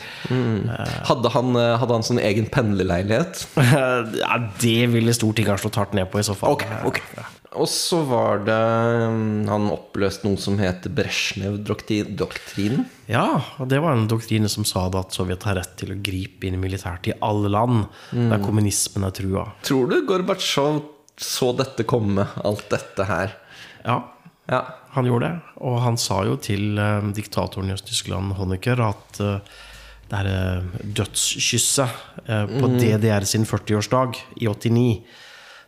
[1.07, 3.45] Hadde han, eh, hadde han sånn egen pendlerleilighet?
[4.23, 6.57] ja, det ville Stortinget ha slått hardt ned på i så fall.
[6.57, 7.29] Ok, okay.
[7.59, 12.85] Og så var det mm, Han oppløste noe som heter Brezjnev-doktrinen.
[13.11, 16.47] Ja, og det var en doktrine som sa at Sovjet har rett til å gripe
[16.47, 17.83] inn militært i alle land
[18.15, 19.49] der kommunismen er trua.
[19.67, 20.79] Tror du Gorbatsjov
[21.21, 23.35] så dette komme, alt dette her?
[23.83, 23.99] Ja,
[24.51, 24.61] Ja.
[24.91, 25.57] han gjorde det.
[25.63, 29.61] Og han sa jo til eh, diktatoren i Øst-Tyskland, Honecker, at eh, det
[30.11, 35.01] derre eh, dødskysset eh, på DDR sin 40-årsdag i 89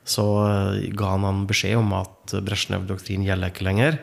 [0.03, 3.99] så eh, ga han han beskjed om at Brezjnev-doktrinen gjelder ikke lenger.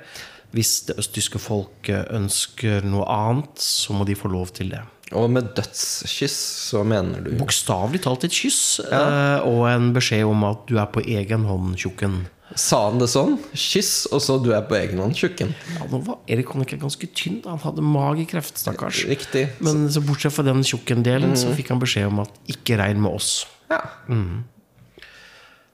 [0.57, 4.83] Hvis det østtyske folket ønsker noe annet, så må de få lov til det.
[5.18, 6.37] Og med dødskyss
[6.70, 10.87] så mener du Bokstavelig talt et kyss, eh, og en beskjed om at du er
[10.92, 12.23] på egen hånd, tjukken.
[12.59, 13.37] Sa han det sånn?
[13.55, 15.53] Kyss, og så du er på egen hånd, tjukken.
[15.77, 17.38] Ja, nå var Erik Honecker ganske tynn.
[17.46, 19.05] Han hadde magekreft, stakkars.
[19.11, 19.44] Riktig.
[19.62, 23.14] Men så bortsett fra den tjukken-delen, så fikk han beskjed om at ikke regn med
[23.20, 23.44] oss.
[23.70, 23.85] Ja.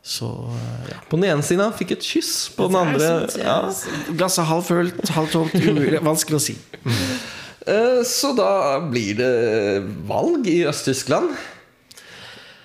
[0.06, 1.00] Så eh, ja.
[1.08, 3.08] På den ene siden han fikk et kyss, på den andre
[3.40, 3.56] ja.
[4.12, 5.56] Glasset halvfullt, halvtomt.
[6.04, 6.54] Vanskelig å si.
[6.84, 7.16] Eh,
[8.06, 9.30] Så da blir det
[10.06, 11.32] valg i Øst-Tyskland.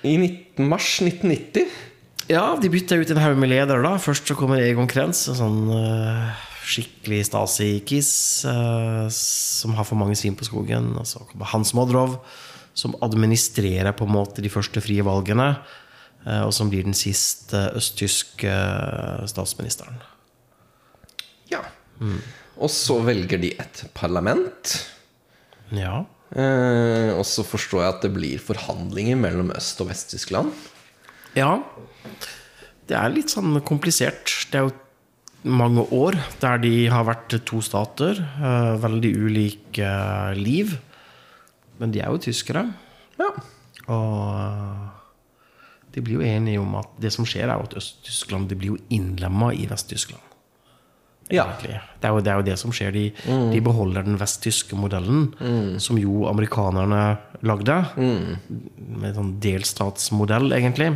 [0.05, 1.71] I 19 mars 1990.
[2.31, 3.97] Ja, de bytta ut en haug med ledere, da.
[3.99, 6.31] Først så kommer Egon Krenz, en sånn uh,
[6.63, 8.11] skikkelig Stasi-kis
[8.47, 10.93] uh, som har for mange svin på skogen.
[11.01, 12.19] Og så kommer Hans Modrov,
[12.77, 15.55] som administrerer på en måte de første frie valgene.
[16.23, 19.97] Uh, og som blir den siste østtyske eh, statsministeren.
[21.49, 21.63] Ja.
[22.61, 24.75] Og så velger de et parlament.
[25.73, 26.03] Ja.
[26.31, 30.53] Eh, og så forstår jeg at det blir forhandlinger mellom Øst- og Vest-Tyskland.
[31.35, 31.57] Ja.
[32.87, 34.29] Det er litt sånn komplisert.
[34.51, 34.77] Det er jo
[35.43, 38.19] mange år der de har vært to stater.
[38.21, 40.77] eh, veldig ulike eh, liv.
[41.79, 42.67] Men de er jo tyskere.
[43.17, 43.31] Ja.
[43.89, 44.89] Og eh,
[45.91, 49.51] de blir jo enige om at det som skjer, er at Øst-Tyskland blir jo innlemma
[49.53, 50.21] i Vest-Tyskland.
[51.31, 51.47] Ja.
[51.61, 52.91] Det er, jo, det er jo det som skjer.
[52.95, 53.05] De,
[53.53, 55.29] de beholder den vesttyske modellen,
[55.81, 57.01] som jo amerikanerne
[57.47, 57.77] lagde.
[57.95, 60.91] Med sånn delstatsmodell, egentlig.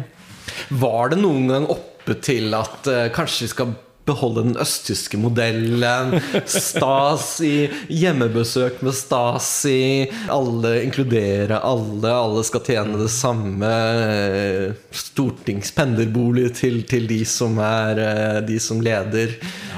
[0.70, 6.18] Var det noen gang oppe til at uh, kanskje vi skal beholde den østtyske modellen?
[6.46, 13.70] Stasi, hjemmebesøk med Stasi, alle inkluderer alle, alle skal tjene det samme.
[13.70, 19.36] eh, Stortingspendlerbolig til, til de som er eh, de som leder.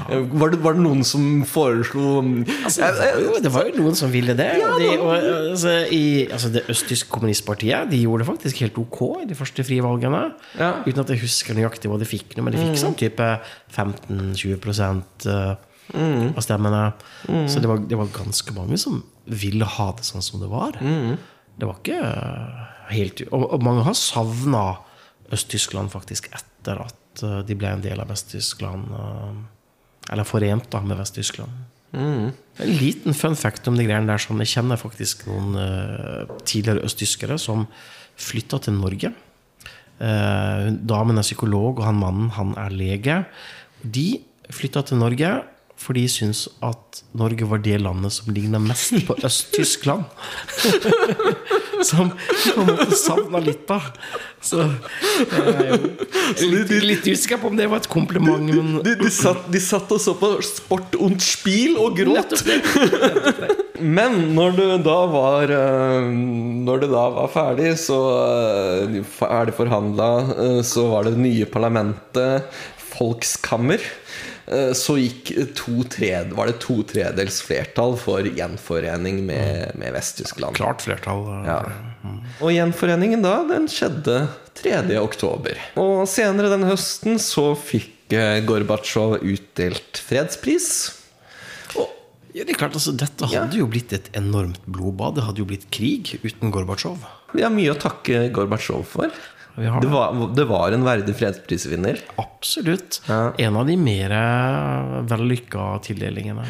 [0.08, 2.22] Var, det, var det noen som foreslo
[2.64, 4.46] Altså, det, var jo, det var jo noen som ville det.
[4.56, 5.10] Ja, de, og,
[5.52, 9.64] altså, i, altså, det østtyske kommunistpartiet De gjorde det faktisk helt ok i de første
[9.66, 10.22] frie valgene.
[10.56, 10.70] Ja.
[10.86, 13.28] Uten at jeg husker nøyaktig hva de fikk, men de fikk sånn type
[14.18, 15.54] 15-20 uh,
[16.36, 16.82] av stemmene.
[17.48, 20.76] Så det var, det var ganske mange som ville ha det sånn som det var.
[21.58, 22.58] Det var ikke eh,
[22.94, 24.64] helt Og, og mange har savna
[25.34, 28.92] Øst-Tyskland faktisk etter at eh, de ble en del av Vest-Tyskland.
[28.94, 31.64] eh, eller forent da med Vest-Tyskland.
[31.92, 34.20] En liten fun fact om de greiene der.
[34.22, 37.66] Sånn, jeg kjenner faktisk noen uh, tidligere østtyskere som
[38.20, 39.12] flytta til Norge.
[39.98, 43.18] Uh, damen er psykolog, og han mannen han er lege.
[43.82, 44.08] De
[44.54, 45.36] flytta til Norge
[45.78, 50.08] fordi de syntes at Norge var det landet som ligna mest på Øst-Tyskland.
[51.86, 53.78] som de på en måte savna litt, da.
[54.42, 55.76] Så er
[56.50, 59.90] litt, litt usikker på om det var et kompliment, men de, de, satt, de satt
[59.94, 62.42] og så på Sport und Spiel og gråt.
[63.78, 66.06] Men når det da var eh,
[66.66, 71.46] Når det da var ferdig, så er ferdig forhandla, eh, så var det det nye
[71.46, 72.58] parlamentet,
[72.92, 73.80] Folkskammer.
[74.46, 80.56] eh, Så gikk to tred, var det to tredels flertall for gjenforening med, med Vest-Tyskland.
[80.56, 81.24] klart flertall.
[81.42, 81.60] eh, Ja.
[82.40, 84.96] Og gjenforeningen da, den skjedde 3.
[85.02, 85.58] oktober.
[85.76, 90.94] Og senere den høsten så fikk eh, Gorbatsjov utdelt fredspris.
[91.76, 91.88] Og
[92.34, 95.16] Ja, det er klart, altså, Dette hadde jo blitt et enormt blodbad.
[95.16, 96.98] Det hadde jo blitt krig uten Gorbatsjov.
[97.34, 99.10] vi har mye å takke Gorbatsjov for.
[99.58, 99.90] Det det.
[99.92, 102.00] var, det var en verdig fredsprisvinner.
[102.22, 103.00] Absolutt.
[103.08, 103.32] Ja.
[103.38, 106.46] En av de mer eh, vellykka tildelingene.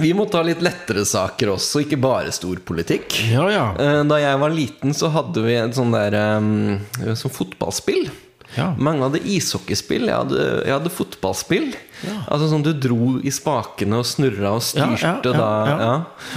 [0.00, 3.18] Vi må ta litt lettere saker også, ikke bare storpolitikk.
[3.32, 3.64] Ja, ja.
[3.76, 8.06] Eh, Da jeg var liten, så hadde vi et sånn der eh, sånn fotballspill.
[8.52, 8.74] Ja.
[8.76, 10.10] Mange hadde ishockeyspill.
[10.10, 11.70] Jeg hadde, jeg hadde fotballspill.
[12.04, 12.16] Ja.
[12.34, 15.86] Altså sånn Du dro i spakene og snurra og styrte ja,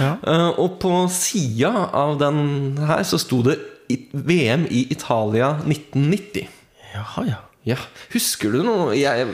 [0.00, 0.06] da.
[0.56, 3.58] Og på sida av den her så sto det
[4.12, 6.48] VM i Italia 1990.
[6.94, 7.42] Jaha, ja.
[7.66, 7.76] Ja,
[8.12, 9.26] Husker du noe jeg,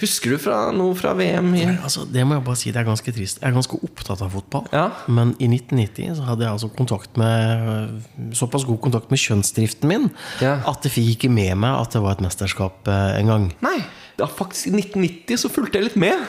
[0.00, 1.50] Husker du fra noe fra VM?
[1.58, 3.40] I, Altså, det må jeg bare si, det er ganske trist.
[3.42, 4.64] Jeg er ganske opptatt av fotball.
[4.72, 4.86] Ja.
[5.12, 10.08] Men i 1990 så hadde jeg altså kontakt med såpass god kontakt med kjønnsdriften min
[10.40, 10.56] Ja.
[10.66, 13.48] at jeg fikk ikke med meg at det var et mesterskap eh, en gang.
[13.66, 13.76] Nei.
[14.18, 16.22] Ja, faktisk i 1990 så fulgte jeg litt med.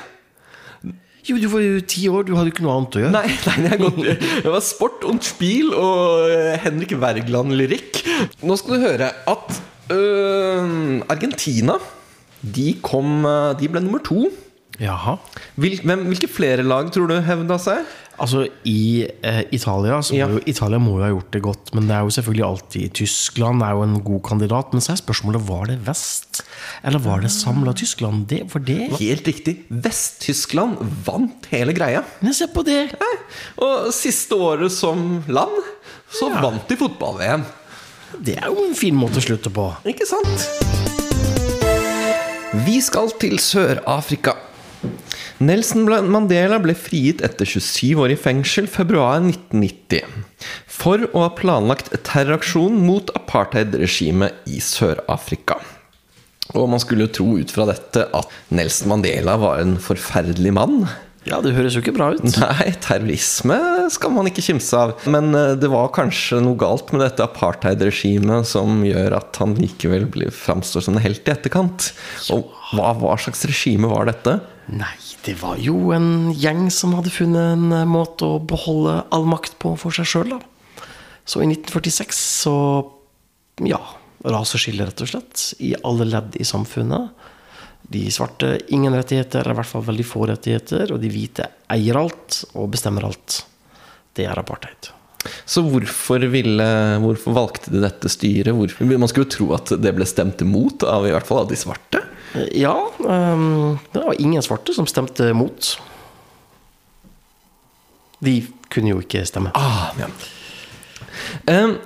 [1.30, 3.14] Jo, du var jo ti år, du hadde ikke noe annet å gjøre.
[3.14, 3.30] Nei,
[3.62, 4.00] nei jeg gått,
[4.46, 8.02] det var sport und spiel og eh, Henrik Wergeland-lyrikk.
[8.42, 9.60] Nå skal du høre at
[9.94, 11.78] øh, Argentina
[12.42, 14.26] de, kom, øh, de ble nummer to.
[14.80, 15.18] Jaha.
[15.60, 17.88] Hvil, hvem, hvilke flere lag tror du hevda seg?
[18.20, 20.28] Altså, i eh, Italia så Ja.
[20.28, 23.64] jo, Italia må jo ha gjort det godt, men det er jo selvfølgelig alltid Tyskland
[23.64, 24.74] er jo en god kandidat.
[24.76, 26.42] Men så er spørsmålet var det vest,
[26.84, 28.28] eller var det samla Tyskland?
[28.28, 29.56] Det, for det Helt riktig.
[29.72, 32.04] Vest-Tyskland vant hele greia.
[32.24, 32.90] Men se på det!
[33.60, 35.60] Og siste året som land
[36.12, 37.44] så vant de fotball-VM.
[38.20, 39.70] Det er jo en fin måte å slutte på.
[39.88, 40.48] Ikke sant?
[42.66, 44.34] Vi skal til Sør-Afrika.
[45.40, 50.04] Nelson Mandela ble frigitt etter 27 år i fengsel februar 1990
[50.80, 55.58] for å ha planlagt terroraksjon mot apartheid-regimet i Sør-Afrika.
[56.58, 60.82] Og man skulle jo tro ut fra dette at Nelson Mandela var en forferdelig mann.
[61.28, 62.24] Ja, det høres jo ikke bra ut.
[62.40, 63.58] Nei, terrorisme
[63.94, 64.94] skal man ikke kimse av.
[65.12, 70.08] Men eh, det var kanskje noe galt med dette apartheid-regimet som gjør at han likevel
[70.10, 71.92] blir- framstår som en helt i etterkant.
[72.34, 74.40] Og hva, hva slags regime var dette?
[74.70, 79.26] Nei, det var jo en gjeng som hadde funnet en eh, måte å beholde all
[79.30, 80.86] makt på for seg sjøl, da.
[81.26, 82.56] Så i 1946 så
[83.66, 83.80] ja,
[84.26, 87.10] raseskille, rett og slett, i alle ledd i samfunnet.
[87.90, 91.98] De svarte ingen rettigheter, eller i hvert fall veldig få rettigheter, og de hvite eier
[91.98, 93.42] alt og bestemmer alt.
[94.18, 94.92] Det er apartheid.
[95.50, 96.68] Så hvorfor, ville,
[97.04, 98.54] hvorfor valgte de dette styret?
[98.56, 101.50] Hvorfor, man skulle jo tro at det ble stemt imot av i hvert fall av
[101.50, 102.04] de svarte.
[102.54, 102.76] Ja,
[103.10, 105.76] ehm, det var ingen svarte som stemte mot.
[108.20, 109.54] De kunne jo ikke stemme.
[109.58, 110.10] Ah, ja.
[111.50, 111.78] um,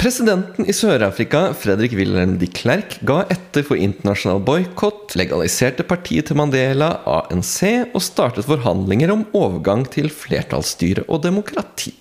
[0.00, 6.40] presidenten i Sør-Afrika, Fredrik Wilhelm de Klerk, ga etter for internasjonal boikott, legaliserte partiet til
[6.40, 7.60] Mandela, ANC,
[7.92, 11.94] og startet forhandlinger om overgang til flertallsstyre og demokrati.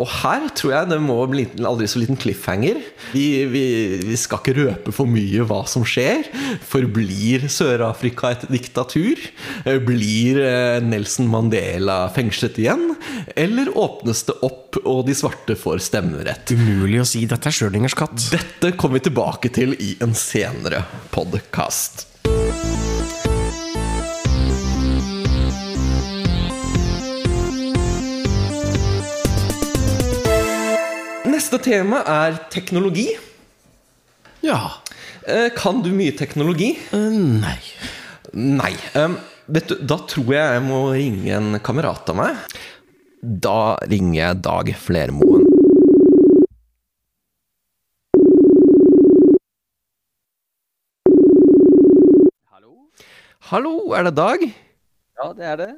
[0.00, 2.80] Og her tror jeg det må bli en aldri så liten cliffhanger.
[3.12, 3.62] Vi, vi,
[4.02, 6.26] vi skal ikke røpe for mye hva som skjer.
[6.66, 9.20] Forblir Sør-Afrika et diktatur?
[9.64, 12.88] Eh, Blir eh, Nelson Mandela fengslet igjen?
[13.38, 16.50] Eller åpnes det opp, og de svarte får stemmerett?
[16.58, 17.22] Umulig å si.
[17.30, 18.18] Dette er Schrødingers katt.
[18.34, 20.82] Dette kommer vi tilbake til i en senere
[21.14, 22.08] podkast.
[31.44, 33.10] Neste tema er teknologi.
[34.40, 34.56] Ja.
[35.28, 36.70] Eh, Kan du mye teknologi?
[36.88, 37.10] Eh,
[37.42, 37.58] Nei.
[38.32, 38.70] Nei.
[39.52, 42.56] Vet du, da tror jeg jeg må ringe en kamerat av meg.
[43.20, 45.44] Da ringer jeg Dag Flermoen.
[53.52, 54.48] Hallo, er det Dag?
[55.20, 55.68] Ja, det er det.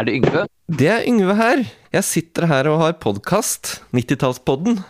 [0.00, 0.46] Er det Yngve?
[0.72, 1.66] Det er Yngve her.
[1.92, 3.82] Jeg sitter her og har podkast.
[3.92, 4.80] 90-tallspodden.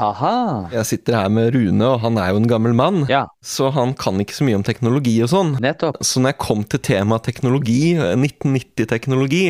[0.00, 0.32] Aha.
[0.72, 3.02] Jeg sitter her med Rune, og han er jo en gammel mann.
[3.10, 5.54] Ja, Så han kan ikke så mye om teknologi og sånn.
[5.60, 5.98] nettopp.
[6.02, 9.44] Så når jeg kom til temaet teknologi, 1990-teknologi,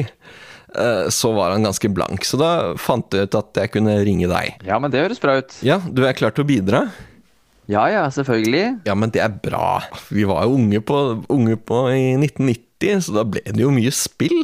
[0.75, 2.25] eh, så var han ganske blank.
[2.27, 4.59] Så da fant jeg ut at jeg kunne ringe deg.
[4.67, 5.55] Ja, men det høres bra ut.
[5.67, 6.85] Ja, du er klar til å bidra?
[7.71, 8.81] Ja, ja, selvfølgelig.
[8.89, 9.79] Ja, men det er bra.
[10.11, 10.97] Vi var jo unge på,
[11.31, 14.43] unge på i 1990, så da ble det jo mye spill.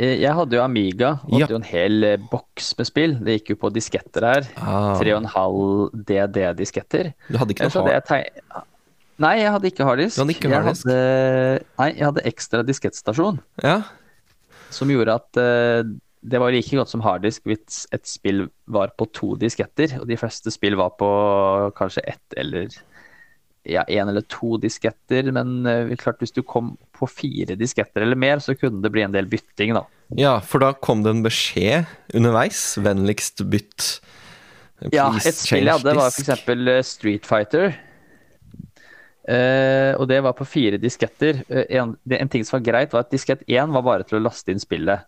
[0.00, 1.44] Eh, Jeg hadde jo Amiga, og Ja.
[1.44, 3.14] hadde jo en hel eh, boks med spill.
[3.20, 4.48] Det gikk jo på disketter her.
[4.56, 4.96] Ah.
[4.98, 7.12] 3,5 DD-disketter.
[7.28, 8.06] Du hadde ikke noe hadde hard...
[8.08, 8.66] Teg...
[9.20, 10.16] Nei, jeg hadde ikke harddisk.
[10.16, 10.86] Du hadde ikke Jeg harddisk?
[10.88, 13.82] hadde- Nei, jeg hadde ekstra diskettstasjon, Ja,
[14.72, 15.82] som gjorde at uh,
[16.22, 20.16] det var like godt som harddisk hvis et spill var på to disketter, og de
[20.16, 21.08] fleste spill var på
[21.76, 22.68] kanskje ett eller
[23.68, 28.18] ja, en eller to disketter, men uh, klart hvis du kom på fire disketter eller
[28.18, 29.84] mer, så kunne det bli en del bytting, da.
[30.16, 32.62] ja, for da kom det en beskjed underveis.
[32.80, 33.90] Vennligst bytt.
[34.94, 36.88] Ja, et spill jeg hadde var f.eks.
[36.88, 37.74] Street Fighter.
[39.30, 41.42] Uh, og det var på fire disketter.
[41.52, 44.24] Uh, en, en ting som var greit, var at diskett 1 var bare til å
[44.24, 45.04] laste inn spillet.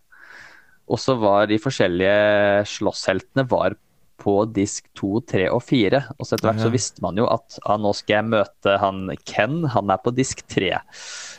[0.93, 3.79] Og så var de forskjellige slåssheltene var
[4.23, 6.01] på disk 2, 3 og 4.
[6.17, 9.05] Og så etter hvert så visste man jo at ah, nå skal jeg møte han
[9.29, 10.73] Ken, han er på disk 3.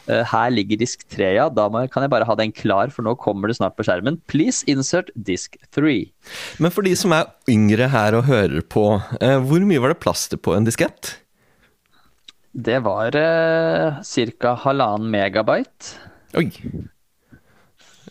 [0.10, 1.48] Uh, her ligger disk 3, ja.
[1.54, 4.20] Da må, kan jeg bare ha den klar, for nå kommer det snart på skjermen.
[4.32, 5.98] Please insert disk 3.
[6.64, 10.02] Men for de som er yngre her og hører på, uh, hvor mye var det
[10.04, 11.18] plass til på en diskett?
[12.54, 14.58] Det var uh, ca.
[14.68, 15.96] halvannen megabyte.
[16.38, 16.50] Oi.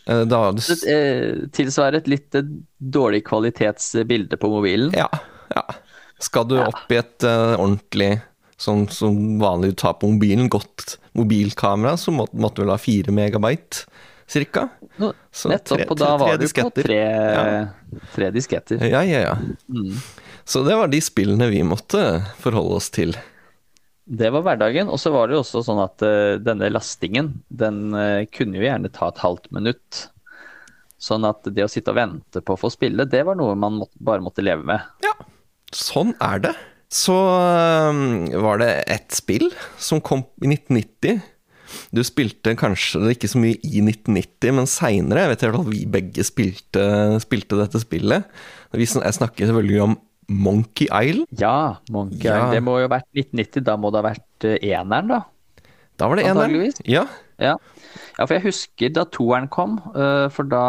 [0.06, 2.42] Eh, Da det eh, tilsvarer et litt eh,
[2.78, 4.92] dårlig kvalitets eh, på mobilen.
[4.96, 5.08] Ja.
[5.54, 5.64] ja.
[6.18, 6.68] Skal du Ja.
[6.68, 8.20] opp i et uh, ordentlig
[8.62, 12.78] Sånn som vanlig du tar på mobilen, godt mobilkamera, så må, måtte du vel ha
[12.78, 13.88] fire megabyte,
[14.30, 14.68] cirka.
[15.34, 17.96] Så Nettopp, tre- og da var du på tre, Ja.
[18.14, 18.78] tre disketter.
[18.86, 19.34] Ja, ja, ja.
[19.66, 19.96] Mm.
[20.44, 23.16] Så det var de spillene vi måtte forholde oss til.
[24.12, 24.90] Det var hverdagen.
[24.92, 28.66] Og så var det jo også sånn at uh, denne lastingen, den uh, kunne jo
[28.66, 30.06] gjerne ta et halvt minutt.
[31.02, 33.80] Sånn at det å sitte og vente på å få spille, det var noe man
[33.80, 34.84] måtte, bare måtte leve med.
[35.02, 35.16] Ja,
[35.74, 36.52] sånn er det.
[36.92, 39.48] Så øhm, var det ett spill
[39.80, 41.22] som kom i 1990.
[41.96, 45.24] Du spilte kanskje ikke så mye i 1990, men seinere.
[45.24, 46.84] Jeg vet i hvert vi begge spilte,
[47.24, 48.28] spilte dette spillet.
[48.76, 49.96] Jeg snakker selvfølgelig om
[50.32, 51.28] Monkey Island.
[51.40, 52.36] Ja, Monkey Ja.
[52.38, 52.56] Island.
[52.56, 53.64] Det må jo ha vært 1990.
[53.68, 55.20] Da må det ha vært eh, eneren, da.
[56.00, 56.72] Da var det eneren.
[56.88, 57.04] Ja.
[57.42, 57.56] Ja.
[58.18, 60.62] ja, for jeg husker da toeren kom, eh, for da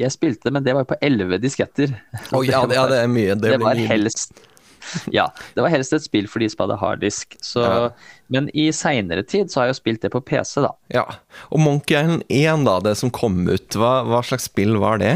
[0.00, 1.92] Jeg spilte, men det var jo på elleve disketter.
[2.32, 3.36] Å, ja, det, ja, det er mye.
[3.38, 3.86] Det, Det, var mye.
[3.90, 4.34] helst
[5.16, 7.36] Ja, det var helst et spill for de som hadde harddisk.
[7.44, 7.88] Så, Ja.
[8.32, 10.72] Men i seinere tid så har jeg jo spilt det på PC, da.
[10.92, 11.04] Ja.
[11.52, 15.14] Og Monkey Island 1, da, det som kom ut, hva, hva slags spill var det?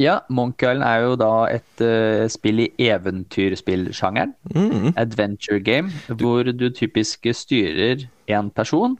[0.00, 4.34] Ja, Monkey Island er jo da et uh, spill i eventyrspillsjangeren.
[4.52, 4.92] Mm.
[5.00, 8.98] Adventure game, hvor du typisk styrer én person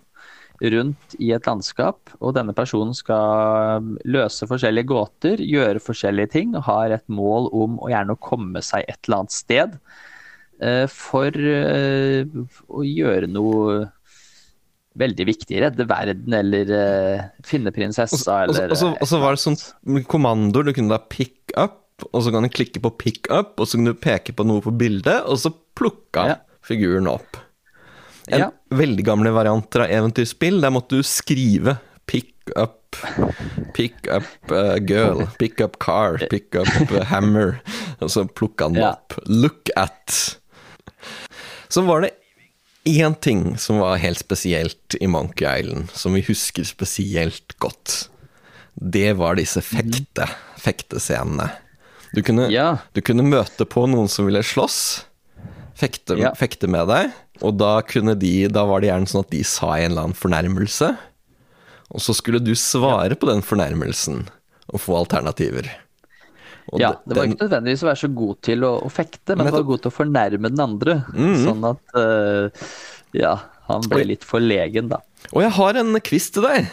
[0.56, 6.64] rundt i et landskap, og denne personen skal løse forskjellige gåter, gjøre forskjellige ting, og
[6.70, 9.80] har et mål om å gjerne komme seg et eller annet sted
[10.56, 12.24] Uh, for uh,
[12.72, 13.90] å gjøre noe
[14.98, 15.58] veldig viktig.
[15.62, 20.64] Redde verden, eller uh, finne prinsessa, eller og så- var det sånn kommandoer.
[20.70, 21.82] Du kunne da pick up,
[22.12, 24.60] og så kan du klikke på pick up, og så kan du peke på noe
[24.64, 26.36] på bildet, og så plukka Ja.
[26.62, 27.36] figuren opp.
[28.28, 28.50] En Ja.
[28.70, 32.82] veldig gamle varianter av eventyrspill, der måtte du skrive pick up
[33.74, 37.60] Pick up uh, girl, pick up car, pick up uh, hammer,
[38.00, 38.92] og så plukka den Ja.
[38.94, 39.12] opp.
[39.26, 40.38] Look at.
[41.68, 42.12] Så var det
[42.86, 48.08] én ting som var helt spesielt i Monkey Island, som vi husker spesielt godt.
[48.76, 50.28] Det var disse fekte,
[50.60, 51.50] fektescenene.
[52.14, 52.78] Du kunne, Ja.
[52.94, 55.04] du kunne møte på noen som ville slåss,
[55.76, 56.32] fekte, Ja.
[56.34, 57.12] fekte med deg,
[57.42, 60.96] og da, de, da var det gjerne sånn at de sa en eller annen fornærmelse,
[61.90, 64.28] og så skulle du svare på den fornærmelsen
[64.72, 65.68] og få alternativer.
[66.74, 69.46] Ja, det var den- ikke nødvendigvis å være så god til å, å fekte, men
[69.46, 70.96] det var god til å fornærme den andre.
[71.14, 71.36] Mhm.
[71.44, 72.66] Sånn at uh,
[73.16, 73.36] Ja,
[73.68, 75.00] han ble litt forlegen, da.
[75.32, 76.66] Og jeg har en quiz til deg,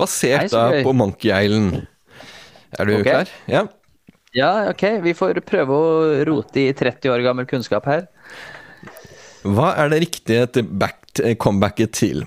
[0.00, 1.86] basert Hei, på Monkey Island.
[2.78, 3.04] Er du okay.
[3.04, 3.28] klar?
[3.50, 3.66] Ja.
[4.32, 8.06] Ja, ok, vi får prøve å rote i 30 år gammel kunnskap her.
[9.42, 12.26] Hva er det riktige til comebacket til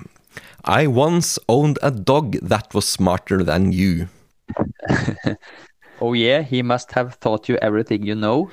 [0.65, 4.07] I once owned a dog that was smarter than you.
[6.03, 8.49] Oh yeah, he must have taught you everything you know.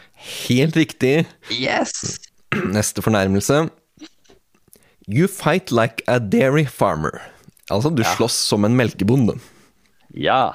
[0.46, 1.26] Helt riktig.
[1.50, 2.20] Yes!
[2.76, 3.68] Neste fornærmelse.
[5.08, 7.18] You fight like a dairy farmer.
[7.70, 9.40] Altså, du slåss som en melkebonde.
[10.14, 10.52] Ja.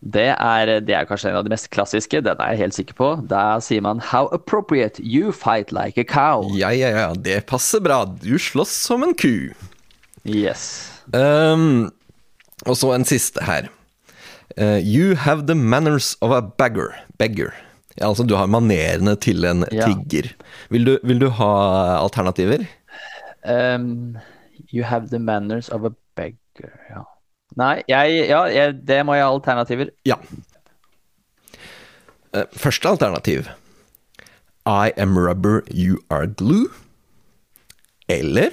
[0.00, 2.96] Det er, det er kanskje en av de mest klassiske, den er jeg helt sikker
[2.96, 3.08] på.
[3.28, 6.48] Da sier man 'How appropriate, you fight like a cow'.
[6.56, 8.06] Ja, ja, ja, det passer bra.
[8.08, 9.52] Du slåss som en ku.
[10.24, 10.88] Yes.
[11.12, 11.92] Um,
[12.64, 13.68] og så en siste her.
[14.58, 16.94] Uh, you have the manners of a beggar.
[17.18, 17.52] beggar.
[17.98, 19.86] Ja, altså, du har manerene til en Ja.
[19.86, 20.32] tigger.
[20.70, 21.50] Vil du, vil du ha
[22.02, 22.64] alternativer?
[23.44, 24.16] Um,
[24.72, 26.72] you have the manners of a beggar.
[26.90, 27.02] Ja.
[27.56, 29.90] Nei, jeg, ja, jeg, det må jeg ha alternativer.
[30.06, 30.14] Ja.
[32.34, 33.48] Eh, Første alternativ.
[34.66, 36.68] I am rubber, you are glue.
[38.08, 38.50] Eller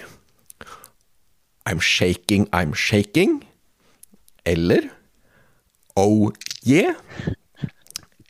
[1.70, 3.44] I'm shaking, I'm shaking.
[4.46, 4.90] Eller
[5.98, 6.30] Oh
[6.68, 6.94] yeah.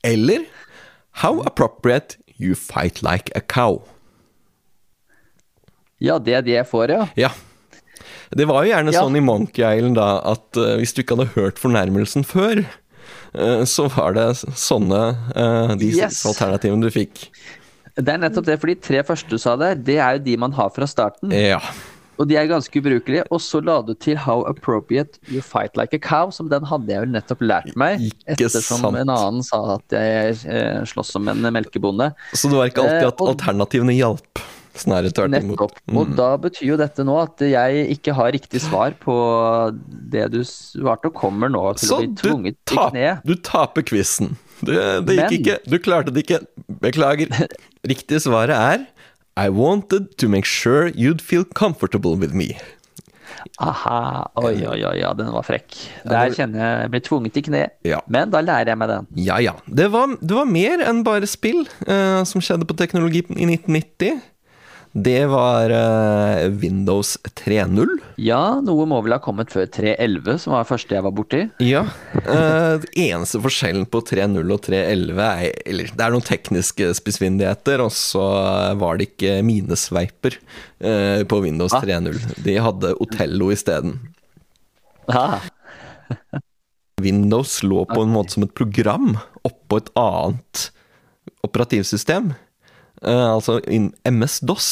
[0.08, 0.46] Eller
[1.24, 3.82] How appropriate, you fight like a cow.
[5.98, 7.08] Ja, det er det jeg får, ja.
[7.18, 7.32] Ja.
[8.38, 9.02] Det var jo gjerne Ja.
[9.02, 12.62] sånn i Monkey Island da, at uh, hvis du ikke hadde hørt fornærmelsen før,
[13.34, 15.02] uh, så var det sånne
[15.34, 16.22] uh, de Yes.
[16.30, 17.32] alternativene du fikk.
[17.98, 20.38] Det er nettopp det, for de tre første du sa der, det er jo de
[20.38, 21.34] man har fra starten.
[21.34, 21.58] Ja.
[22.18, 23.24] Og de er ganske ubrukelige.
[23.32, 26.88] Og så la du til 'How appropriate you fight like a cow', som den hadde
[26.90, 28.00] jeg vel nettopp lært meg.
[28.12, 28.98] Ikke ettersom sant.
[28.98, 32.14] en annen sa at jeg eh, slåss som en melkebonde.
[32.34, 34.40] Så det var ikke alltid Eh, at og- alternativene hjalp.
[34.78, 35.58] Snarere tvert imot.
[35.58, 35.98] Nettopp.
[35.98, 39.16] Og da betyr jo dette nå at jeg ikke har riktig svar på
[40.12, 43.08] det du svarte, og kommer nå til Så å bli du, tvunget i kne.
[43.22, 44.36] Så du taper quizen.
[44.64, 45.58] Ikke.
[45.68, 46.46] Du klarte det ikke.
[46.82, 47.30] Beklager.
[47.88, 48.86] Riktig svaret er
[49.38, 52.58] I wanted to make sure you'd feel comfortable with me.
[53.62, 54.32] Aha.
[54.42, 55.76] Oi, oi, oi, ja, den var frekk.
[56.10, 57.62] Der kjenner jeg jeg blir tvunget i kne.
[57.86, 58.00] Ja.
[58.10, 59.10] Men da lærer jeg meg den.
[59.28, 59.54] Ja ja.
[59.70, 64.26] Det var, det var mer enn bare spill uh, som skjedde på teknologi i 1990.
[64.98, 67.92] Det var eh, Windows 3.0.
[68.18, 71.42] Ja, noe må vel ha kommet før 3.11, som var det første jeg var borti.
[71.62, 71.84] Ja.
[72.26, 77.94] Uh, eneste forskjellen på 3.0 og 3.11 er Eller det er noen tekniske spissfindigheter, og
[77.94, 78.26] så
[78.82, 80.40] var det ikke minesveiper
[80.82, 81.86] uh, på Windows Ah.
[81.86, 82.18] 3.0.
[82.48, 84.00] De hadde Otello isteden.
[85.14, 85.46] Ah,
[87.06, 89.14] Windows lå på en måte som et program
[89.46, 90.68] oppå et annet
[91.46, 92.34] operativsystem.
[93.02, 93.60] Eh, altså
[94.06, 94.70] MS-DOS.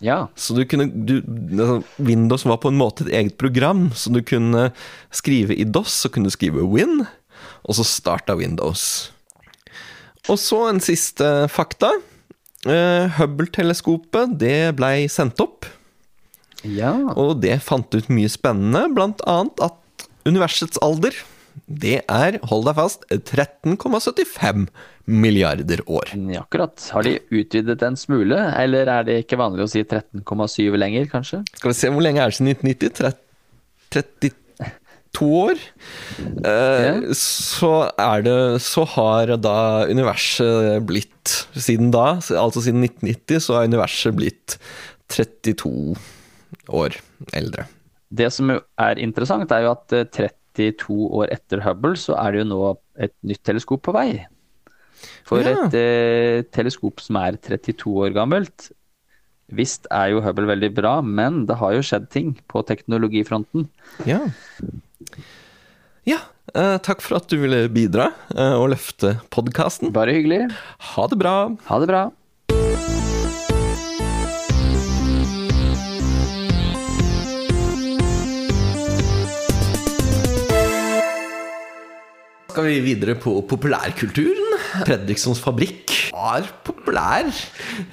[0.00, 0.26] ja.
[0.34, 4.22] Så du kunne du, altså, Windows var på en måte et eget program, så du
[4.22, 4.70] kunne
[5.10, 7.06] skrive i DOS, så kunne du skrive Win,
[7.64, 9.12] og så starta Windows.
[10.28, 11.92] Og så en siste fakta.
[12.66, 15.68] Uh, Hubble-teleskopet det blei sendt opp,
[16.66, 16.90] ja.
[17.14, 21.14] og det fant ut mye spennende, blant annet at universets alder
[21.66, 24.66] det er, hold deg fast, 13,75
[25.08, 26.12] milliarder år.
[26.28, 26.82] Ja, akkurat.
[26.92, 31.42] Har de utvidet en smule, eller er det ikke vanlig å si 13,7 lenger, kanskje?
[31.56, 33.16] Skal vi se, hvor lenge er det siden 1990?
[33.88, 34.34] 30,
[35.08, 35.62] 32 år?
[36.44, 41.14] Eh, så er det Så har da universet blitt
[41.56, 44.58] Siden da, altså siden 1990, så har universet blitt
[45.12, 45.96] 32
[46.72, 46.96] år
[47.36, 47.66] eldre.
[48.08, 50.08] Det som er interessant, er jo at eh,
[50.58, 52.60] 32 år etter Hubble, så er det jo nå
[53.06, 54.08] et nytt teleskop på vei.
[55.28, 55.52] For Ja.
[55.68, 58.72] et eh, teleskop som er 32 år gammelt
[59.48, 63.62] Visst er jo Hubble veldig bra, men det har jo skjedd ting på teknologifronten.
[64.04, 64.18] Ja.
[66.04, 66.18] Ja,
[66.52, 69.88] eh, takk for at du ville bidra eh, og løfte podkasten.
[69.96, 70.50] Bare hyggelig.
[70.94, 71.34] Ha det bra.
[71.70, 72.02] Ha det bra.
[82.58, 84.56] Skal vi videre på populærkulturen?
[84.82, 87.28] Fredrikssons fabrikk var populær.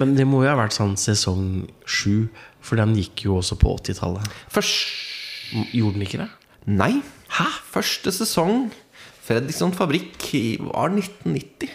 [0.00, 2.26] Men det må jo ha vært sånn sesong sju,
[2.58, 4.26] for den gikk jo også på 80-tallet.
[4.50, 6.26] Først Gjorde den ikke det?
[6.66, 6.90] Nei.
[7.36, 7.46] Hæ?
[7.76, 8.72] Første sesong
[9.28, 10.26] Fredriksson fabrikk
[10.66, 11.70] var 1990.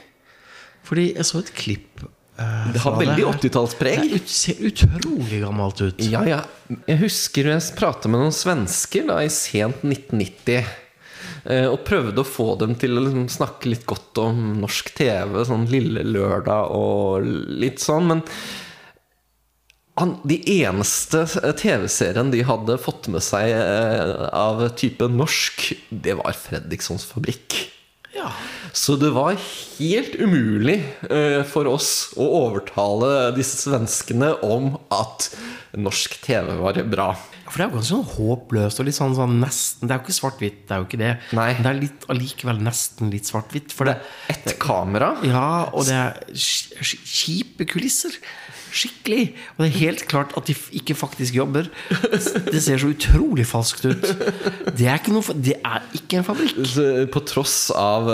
[0.84, 4.04] Fordi jeg så et klipp eh, Det har veldig 80-tallspreg.
[4.18, 6.04] Det ser utrolig gammelt ut.
[6.12, 6.44] Ja, ja.
[6.92, 10.68] Jeg husker jeg pratet med noen svensker da i sent 1990.
[11.46, 15.42] eh, Og prøvde å få dem til å liksom snakke litt godt om norsk TV,
[15.48, 17.28] sånn Lille Lørdag og
[17.62, 18.12] litt sånn.
[18.12, 18.26] Men
[20.00, 21.26] han, de eneste
[21.60, 27.60] TV-serien de hadde fått med seg eh, av type norsk, det var Fredrikssons Fabrikk.
[28.16, 28.32] Ja.
[28.76, 29.38] Så det var
[29.80, 35.30] helt umulig eh, for oss å overtale disse svenskene om at
[35.80, 37.14] norsk TV var bra.
[37.52, 40.06] For det er jo ganske sånn håpløst og litt sånn, sånn nesten Det er jo
[40.06, 41.12] ikke svart-hvitt, det er jo ikke det.
[41.36, 41.48] Nei.
[41.58, 43.76] Men det er litt, allikevel nesten litt svart-hvitt.
[43.76, 43.98] For det,
[44.32, 45.12] er Ett kamera.
[45.28, 48.16] Ja, og det er kjipe kulisser.
[48.72, 49.24] Skikkelig.
[49.58, 51.68] Og det er helt klart at de ikke faktisk jobber.
[52.52, 54.06] Det ser så utrolig falskt ut.
[54.78, 56.62] Det er ikke, noe, det er ikke en fabrikk.
[57.12, 58.08] På tross av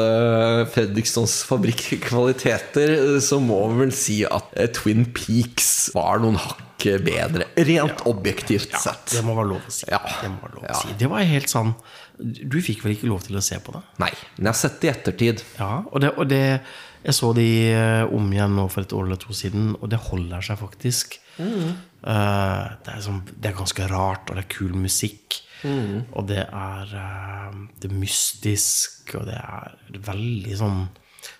[0.73, 6.39] Fredrikstons Fredrikssons fabrikk-kvaliteter, eh, så må vi vel si at eh, Twin Peaks var noen
[6.41, 6.63] hakk
[7.03, 7.47] bedre.
[7.67, 9.09] Rent objektivt sett.
[9.15, 9.87] Det må være lov å si.
[9.89, 9.97] Ja.
[10.21, 10.75] Det, må være lov å Ja.
[10.81, 10.93] si.
[10.99, 11.73] det var helt sånn
[12.17, 13.81] Du fikk vel ikke lov til å se på det?
[14.01, 15.41] Nei, men jeg har sett det i ettertid.
[15.59, 16.61] Ja, og det, og det
[17.03, 20.01] Jeg så de eh, om igjen nå for et år eller to siden, og det
[20.09, 21.19] holder seg faktisk.
[21.37, 21.73] Eh,
[22.03, 25.41] det, er sånn, det er ganske rart, og det er kul musikk.
[25.65, 30.83] Og det er uh, Det er mystisk, og det er veldig sånn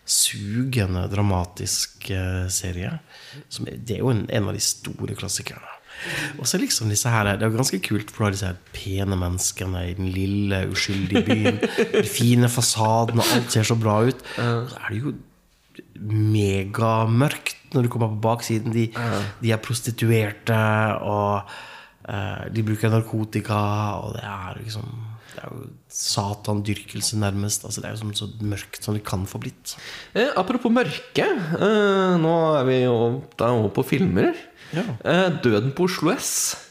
[0.07, 2.95] sugende, dramatisk uh, serie.
[3.45, 5.75] Som, det er jo en, en av de store klassikerne.
[6.37, 9.17] Og så liksom disse her Det er ganske kult, for du har disse her pene
[9.17, 11.61] menneskene i den lille, uskyldige byen.
[11.95, 14.21] De fine fasadene, alt ser så bra ut.
[14.37, 15.15] Og så er det jo
[16.01, 18.73] megamørkt når du kommer på baksiden.
[18.75, 18.87] De,
[19.41, 20.57] de er prostituerte,
[21.03, 21.49] og
[22.07, 23.59] uh, de bruker narkotika,
[24.01, 24.87] og det er liksom
[25.37, 27.65] Det er jo satandyrkelse, nærmest.
[27.65, 29.75] Altså, det er jo som så mørkt som det kan få blitt.
[30.17, 32.95] Eh, apropos mørke, eh, nå er vi jo
[33.37, 34.33] da over på filmer.
[34.73, 34.81] Ja.
[35.05, 36.66] Eh, Døden på Oslo S.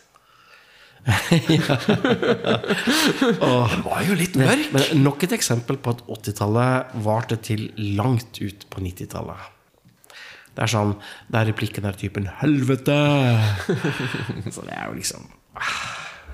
[3.47, 4.73] Åh, var jo litt mørk.
[4.75, 9.53] men nok et eksempel på at 80-tallet varte til langt ut på 90-tallet.
[10.57, 10.95] Det er sånn
[11.29, 12.97] Det er replikken der typen 'helvete'.
[14.55, 15.29] Så det er jo liksom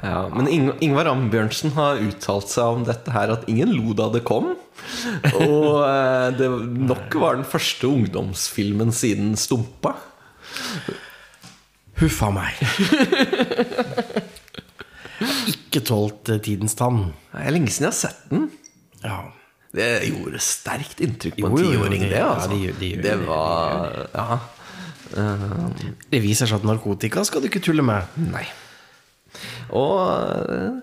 [0.02, 4.08] Ja, men Ing Ingvar Ambjørnsen har uttalt seg om dette her at ingen lo da
[4.10, 4.56] det kom.
[5.36, 6.48] Og eh, det
[6.88, 9.94] nok var den første ungdomsfilmen siden Stumpa.
[12.02, 12.54] Huffa meg.
[15.52, 17.12] ikke tålt eh, tidens tann.
[17.32, 18.50] Det er lenge siden jeg har sett den.
[19.02, 19.20] Ja.
[19.72, 22.50] Det gjorde sterkt inntrykk på en tiåring, det- Altså.
[22.52, 24.38] ja, de, det de, det var Ja.
[26.10, 28.04] Det viser seg at narkotika skal du ikke tulle med.
[28.16, 28.44] Nei.
[29.72, 29.96] Og
[30.52, 30.80] eh,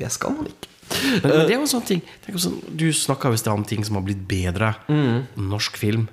[0.00, 0.68] det skal man ikke.
[0.88, 2.00] Men, men det er jo en sånn ting
[2.40, 4.70] sånn, Du snakka visst om ting som har blitt bedre.
[5.36, 6.06] Norsk film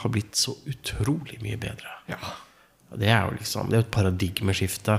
[0.00, 1.90] har blitt så utrolig mye bedre.
[2.08, 2.16] Ja.
[2.96, 4.96] Det er jo liksom Det er jo et paradigmeskifte.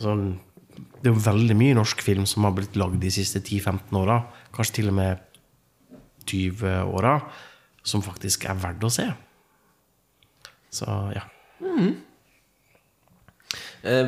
[0.00, 0.38] Sånn,
[0.98, 4.20] det er jo veldig mye norsk film som har blitt lagd de siste 10-15 åra,
[4.54, 5.24] kanskje til og med
[6.28, 7.14] 20 åra,
[7.86, 9.06] som faktisk er verdt å se.
[10.74, 11.24] Så ja.
[11.62, 11.96] Mm.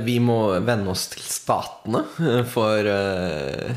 [0.05, 0.37] Vi må
[0.67, 3.71] venne oss til statene eh, for uh,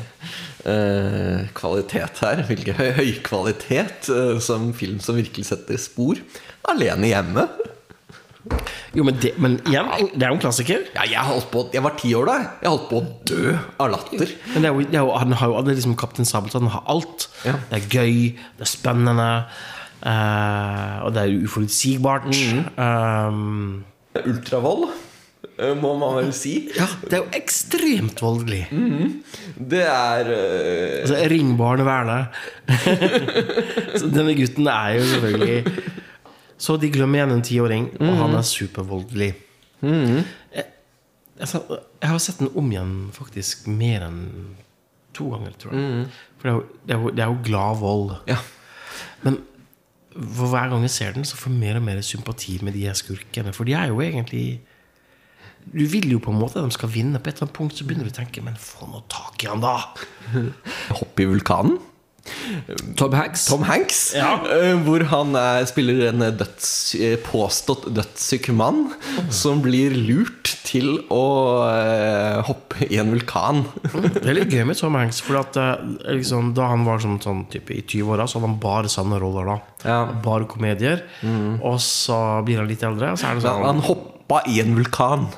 [0.66, 2.42] uh, kvalitet her.
[2.48, 6.18] Hvilken høy, høy kvalitet uh, som film som virkelig setter spor.
[6.68, 7.46] Alene hjemme.
[8.94, 10.84] Jo, men, det, men igjen, det er jo en klassiker.
[10.94, 12.34] Ja, jeg, holdt på, jeg var ti år da.
[12.62, 14.34] Jeg holdt på å dø av latter.
[14.52, 16.70] Men det er jo, det er jo, han har jo alle er liksom Kaptein Sabeltann
[16.74, 17.26] har alt.
[17.46, 17.56] Ja.
[17.70, 18.20] Det er gøy,
[18.58, 19.30] det er spennende,
[20.04, 22.28] uh, og det er uforutsigbart.
[22.76, 23.82] Um,
[24.20, 24.86] Ultravold,
[25.56, 26.54] eh, må man vel si.
[26.76, 28.62] ja, det er jo ekstremt voldelig.
[29.58, 31.00] Det er uh...
[31.02, 31.18] Altså.
[33.98, 35.92] Så denne gutten er jo selvfølgelig
[36.64, 39.30] Så de glemmer igjen en tiåring, og han er supervoldelig.
[39.84, 40.64] Jeg,
[41.40, 44.20] jeg, sa- jeg har sett den om igjen faktisk mer enn
[45.14, 46.06] to ganger, tror jeg.
[46.40, 48.14] For det er, jo, det, er jo, det er jo glad vold.
[48.30, 48.38] Ja.
[49.26, 49.36] Men
[50.14, 52.86] for hver gang jeg ser den, så får jeg mer og mer sympati med de
[52.86, 53.52] her skurkene.
[53.52, 54.60] For de er jo egentlig
[55.64, 57.18] Du vil jo på en måte at de skal vinne.
[57.18, 59.48] På et eller annet punkt så begynner du å tenke Men få nå tak i
[59.48, 59.78] han, da!
[61.00, 61.78] Hopp i vulkanen.
[62.96, 63.46] Tom Hanks.
[63.50, 64.38] Tom Hanks, ja.
[64.86, 68.86] hvor han er, spiller en døds, eh, påstått dødssyk mann
[69.34, 71.24] som blir lurt til å
[71.68, 73.64] eh, hoppe i en vulkan.
[73.92, 75.20] Det er litt gøy med Tom Hanks.
[75.24, 75.84] For at, eh,
[76.16, 79.52] liksom, da han var sånn, sånn type i 20-åra, så hadde han bare sanne roller.
[79.52, 80.00] da Ja.
[80.24, 81.04] Bare komedier.
[81.60, 84.60] Og så blir han litt eldre, og så er det sånn sånn han hoppa i
[84.64, 85.28] en vulkan.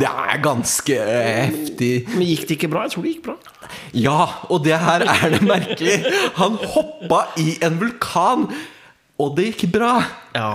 [0.00, 1.92] Det er ganske eh, heftig.
[2.14, 2.86] Men gikk det ikke bra?
[2.86, 3.36] Jeg tror det gikk bra.
[3.96, 5.98] Ja, og det her er det merkelig.
[6.40, 8.48] Han hoppa i en vulkan,
[9.20, 9.92] og det gikk bra.
[10.36, 10.50] Ja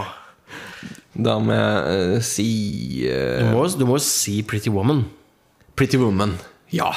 [1.13, 2.47] Da må jeg uh, si
[3.05, 5.05] uh, Du må, du må si Pretty Woman.
[5.77, 6.37] Pretty Woman.
[6.73, 6.89] Ja.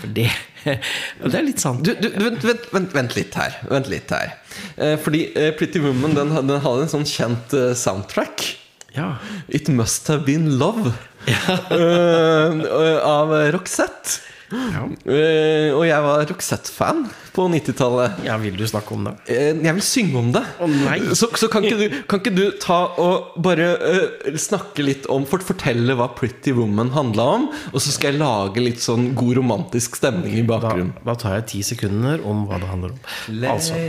[0.00, 0.28] For det,
[0.64, 1.84] det er litt sant.
[1.86, 3.56] Du, du vent, vent, vent, vent litt her.
[3.70, 4.34] Vent litt her.
[4.76, 8.46] Eh, fordi eh, Pretty Woman den, den hadde en sånn kjent eh, soundtrack.
[8.94, 9.14] Ja.
[9.48, 10.92] It Must Have Been Love.
[11.24, 14.20] Eh, av Roxette.
[14.54, 14.84] Ja.
[15.10, 17.00] Eh, og jeg var Roxette-fan
[17.34, 18.20] på 90-tallet.
[18.26, 19.14] ja, vil du snakke om det?
[19.32, 20.42] Eh, Jeg vil synge om det.
[20.60, 20.98] Nei.
[21.16, 25.24] Så, så kan, ikke du, kan ikke du ta og bare uh, snakke litt om
[25.26, 29.40] for, Fortelle hva Pretty Woman handla om, og så skal jeg lage litt sånn god
[29.40, 30.92] romantisk stemning i bakgrunnen.
[31.08, 33.02] da tar jeg ti sekunder om hva det handler om.
[33.50, 33.80] Altså,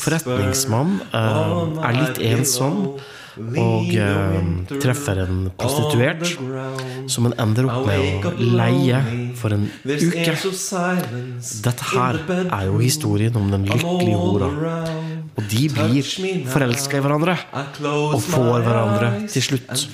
[0.00, 2.80] forretningsmann er litt ensom
[3.38, 6.24] og eh, treffer en prostituert
[7.10, 9.00] som han ender opp med å leie
[9.38, 10.36] for en uke.
[11.64, 14.50] Dette her er jo historien om den lykkelige hora.
[15.34, 16.10] Og de blir
[16.52, 17.36] forelska i hverandre
[17.90, 19.86] og får hverandre til slutt.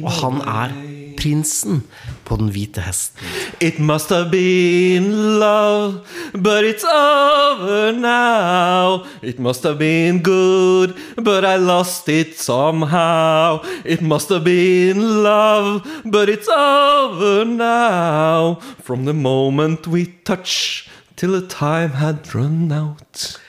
[0.00, 0.78] Og han er
[1.26, 1.82] prinsen
[2.24, 3.18] på den hvite hesten.
[3.60, 9.04] It must have been love, but it's over now.
[9.22, 13.60] It must have been good, but I lost it somehow.
[13.84, 18.60] It must have been love, but it's over now.
[18.82, 23.40] From the moment we touch till the time had run out.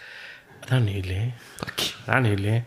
[0.68, 1.34] Det er nydelig.
[1.62, 1.94] Takk.
[2.06, 2.64] Det er nydelig.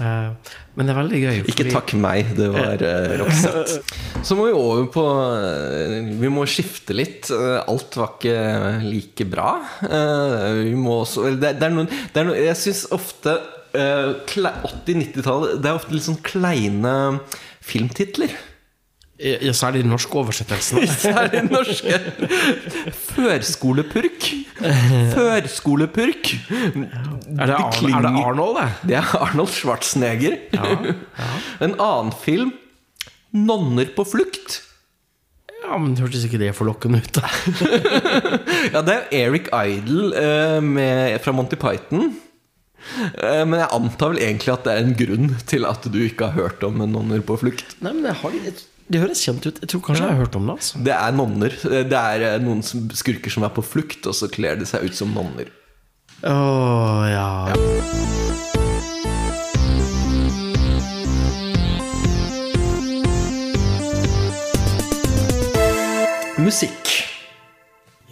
[0.00, 1.40] Eh, men det er veldig gøy.
[1.52, 3.80] Ikke takk meg, det var uh, Roxette.
[4.26, 5.04] Så må vi over på
[5.36, 7.28] eh, Vi må skifte litt.
[7.34, 8.38] Eh, alt var ikke
[8.86, 9.50] like bra.
[9.84, 13.36] Eh, vi må også Det, det er noen, det er noen Jeg syns ofte
[13.76, 16.96] uh, 80-90-tallet Det er ofte litt sånn kleine
[17.64, 18.34] filmtitler.
[19.24, 20.82] Ja, særlig den norske oversettelsen.
[21.00, 21.96] Særlig norske.
[22.92, 24.26] Førskolepurk.
[25.14, 26.34] Førskolepurk.
[26.34, 28.90] Er det, Ar er det Arnold, det?
[28.90, 30.36] Det er Arnold Schwarzenegger.
[31.64, 32.52] En annen film,
[33.34, 34.60] 'Nonner på flukt'.
[35.64, 37.16] Ja, men hørtes ikke det forlokkende ut.
[37.16, 37.24] da
[38.74, 42.12] Ja, det er Eric Idle eh, med, fra Monty Python.
[43.16, 46.28] Eh, men jeg antar vel egentlig at det er en grunn til at du ikke
[46.28, 47.78] har hørt om 'Nonner på flukt'.
[47.80, 49.60] Nei, men jeg har, det, det høres kjent ut.
[49.62, 50.56] Jeg tror kanskje jeg har hørt om det.
[50.58, 51.56] altså Det er nonner.
[51.88, 54.98] Det er eh, noen skurker som er på flukt, og så kler de seg ut
[54.98, 55.48] som nonner.
[56.24, 57.28] Åh, ja.
[66.44, 66.83] Musikk.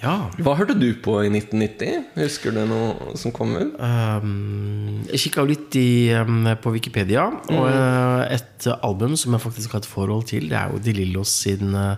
[0.03, 0.17] Ja.
[0.43, 2.09] Hva hørte du på i 1990?
[2.19, 3.77] Husker du noe som kom ut?
[3.79, 9.77] Um, jeg kikka litt i, um, på Wikipedia, og uh, et album som jeg faktisk
[9.77, 11.95] har et forhold til, det er jo De Lillos sin uh,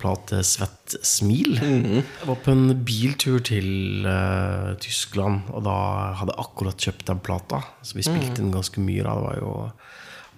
[0.00, 1.60] plate 'Svett smil'.
[1.60, 5.76] Jeg var på en biltur til uh, Tyskland, og da
[6.16, 7.60] hadde jeg akkurat kjøpt den plata.
[7.82, 9.04] Så vi spilte den ganske mye.
[9.04, 9.14] Da.
[9.20, 9.52] Det var jo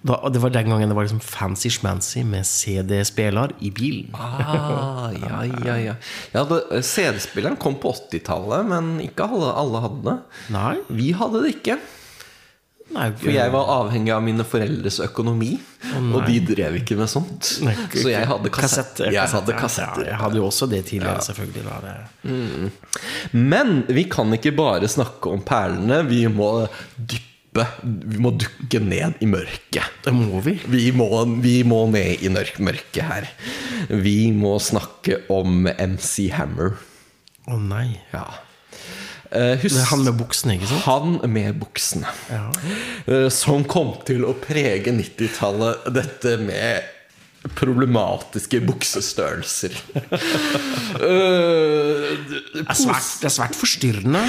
[0.01, 4.15] da, det var den gangen det var liksom fancy schmancy med CD-spiller i bilen.
[4.15, 5.95] Ah, ja, ja, ja.
[6.31, 6.43] ja
[6.81, 10.17] CD-spilleren kom på 80-tallet, men ikke alle, alle hadde det.
[10.55, 11.79] Nei, Vi hadde det ikke.
[12.95, 15.51] nei For jeg var avhengig av mine foreldres økonomi,
[15.99, 17.57] og de drev ikke med sånt.
[17.67, 18.95] Nei, Så jeg hadde kassett.
[18.95, 20.05] Kassett, Jeg hadde kassetter.
[20.07, 21.67] Ja, jeg hadde jo også det tidligere, selvfølgelig.
[21.67, 21.97] Da.
[22.23, 22.71] Det,
[23.35, 26.05] Men vi kan ikke bare snakke om perlene.
[26.07, 26.53] Vi må
[27.59, 29.83] dyppe Vi må dukke ned i mørket.
[30.05, 30.59] det må vi.
[30.65, 33.29] Vi må, vi må ned i mørket her.
[33.89, 36.77] Vi må snakke om MC Hammer.
[37.49, 37.99] Å nei.
[38.13, 38.27] Ja.
[39.29, 40.85] Uh, husk, han med buksene, ikke sant?
[40.87, 42.09] Han med buksene.
[42.31, 42.47] Ja.
[43.05, 45.85] Uh, som kom til å prege 90-tallet.
[45.93, 46.95] Dette med
[47.55, 49.77] problematiske buksestørrelser.
[50.01, 50.09] uh,
[52.59, 54.25] Det er svært, det er svært forstyrrende.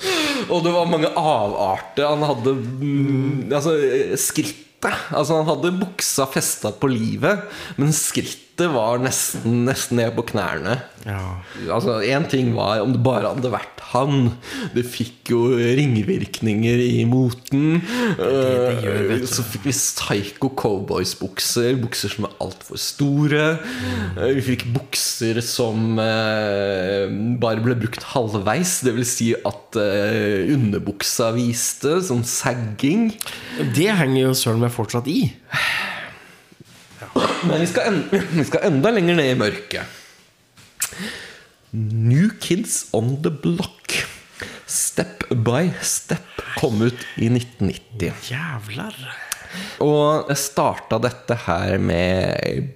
[0.52, 2.06] Og det var mange avarter.
[2.08, 3.76] Han hadde mm, Altså,
[4.20, 4.66] skrittet.
[5.12, 7.42] Altså, han hadde buksa festa på livet,
[7.76, 10.80] men skrittet var nesten, nesten ned på knærne.
[11.06, 11.40] Ja.
[11.72, 14.32] Altså, Én ting var om det bare hadde vært han.
[14.74, 17.80] Det fikk jo ringvirkninger i moten.
[18.18, 19.28] det gjør, vet du.
[19.30, 21.78] Så fikk vi psycho cowboys-bukser.
[21.80, 23.46] Bukser som er altfor store.
[23.64, 24.20] Mm.
[24.38, 27.06] Vi fikk bukser som eh,
[27.42, 28.80] bare ble brukt halvveis.
[28.86, 33.10] Det vil si at eh, underbuksa viste, sånn sagging.
[33.74, 35.22] Det henger jo søren meg fortsatt i.
[37.46, 38.00] Men vi skal, en,
[38.40, 39.98] vi skal enda lenger ned i mørket.
[41.70, 43.94] New Kids on the Block.
[44.70, 48.30] Step by Step kom ut i 1990.
[48.30, 48.98] Jævlar.
[49.82, 52.70] Og jeg starta dette her med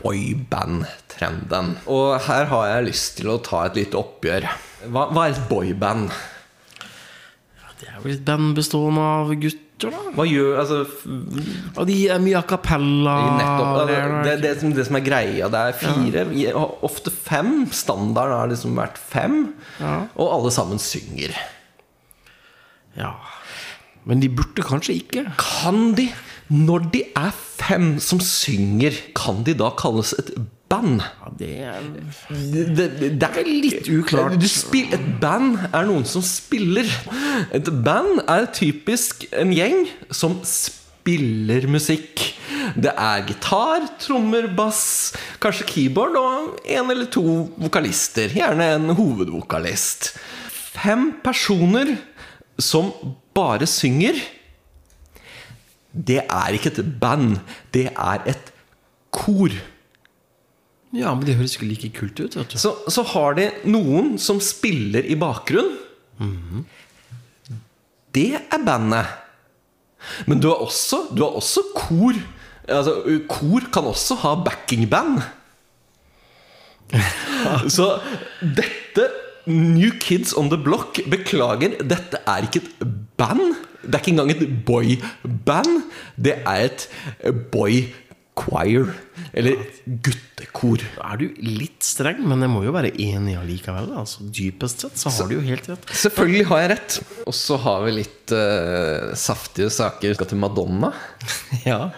[0.00, 1.74] boyband-trenden.
[1.90, 4.46] Og her har jeg lyst til å ta et lite oppgjør.
[4.88, 6.10] Hva, hva er et boyband?
[7.80, 10.02] Det er vel et band bestående av gutter, da?
[10.16, 10.80] Hva gjør altså,
[11.78, 13.16] Og de er mye a cappella.
[13.38, 13.80] Nettopp.
[13.88, 16.26] det Det, det, som, det som er greia, det er fire,
[16.86, 17.64] ofte fem.
[17.72, 19.40] Standarden har liksom vært fem.
[19.80, 21.36] Og alle sammen synger.
[22.98, 23.14] Ja.
[24.08, 25.26] Men de burde kanskje ikke.
[25.40, 26.08] Kan de,
[26.50, 30.32] når de er fem som synger, kan de da kalles et
[30.70, 31.02] band?
[31.02, 31.50] Ja, det
[32.76, 32.88] Det,
[33.20, 34.38] det, er litt uklart.
[34.40, 36.88] Du spil, et band er noen som spiller.
[37.56, 42.22] Et band er typisk en gjeng som spiller musikk.
[42.76, 45.12] Det er gitar, trommer, bass,
[45.42, 47.24] kanskje keyboard og en eller to
[47.58, 48.30] vokalister.
[48.36, 50.12] Gjerne en hovedvokalist.
[50.50, 51.96] Fem personer
[52.60, 52.92] som
[53.34, 54.20] bare synger.
[55.90, 57.40] Det er ikke et band,
[57.74, 58.52] det er et
[59.10, 59.50] kor.
[60.96, 62.36] Ja, men det høres ikke like kult ut.
[62.36, 62.58] Vet du.
[62.58, 65.76] Så, så har de noen som spiller i bakgrunn.
[68.10, 69.06] Det er bandet.
[70.26, 72.16] Men du har også, du har også kor.
[72.70, 72.96] Altså,
[73.30, 75.20] kor kan også ha backingband.
[77.76, 77.86] Så
[78.42, 79.06] dette
[79.46, 82.88] New Kids On The Block Beklager, dette er ikke et
[83.20, 83.54] band.
[83.84, 85.84] Det er ikke engang et boyband.
[86.18, 86.88] Det er et
[87.52, 87.84] boy
[88.38, 88.90] choir.
[89.32, 90.82] Eller guttekor.
[90.96, 93.92] Da er du litt streng, men jeg må jo være enig allikevel.
[94.00, 95.86] Altså, dypest sett så har du jo helt rett.
[96.02, 96.96] Selvfølgelig har jeg rett.
[97.30, 100.16] Og så har vi litt uh, saftige saker.
[100.18, 100.92] Skal til Madonna.
[101.66, 101.90] Ja.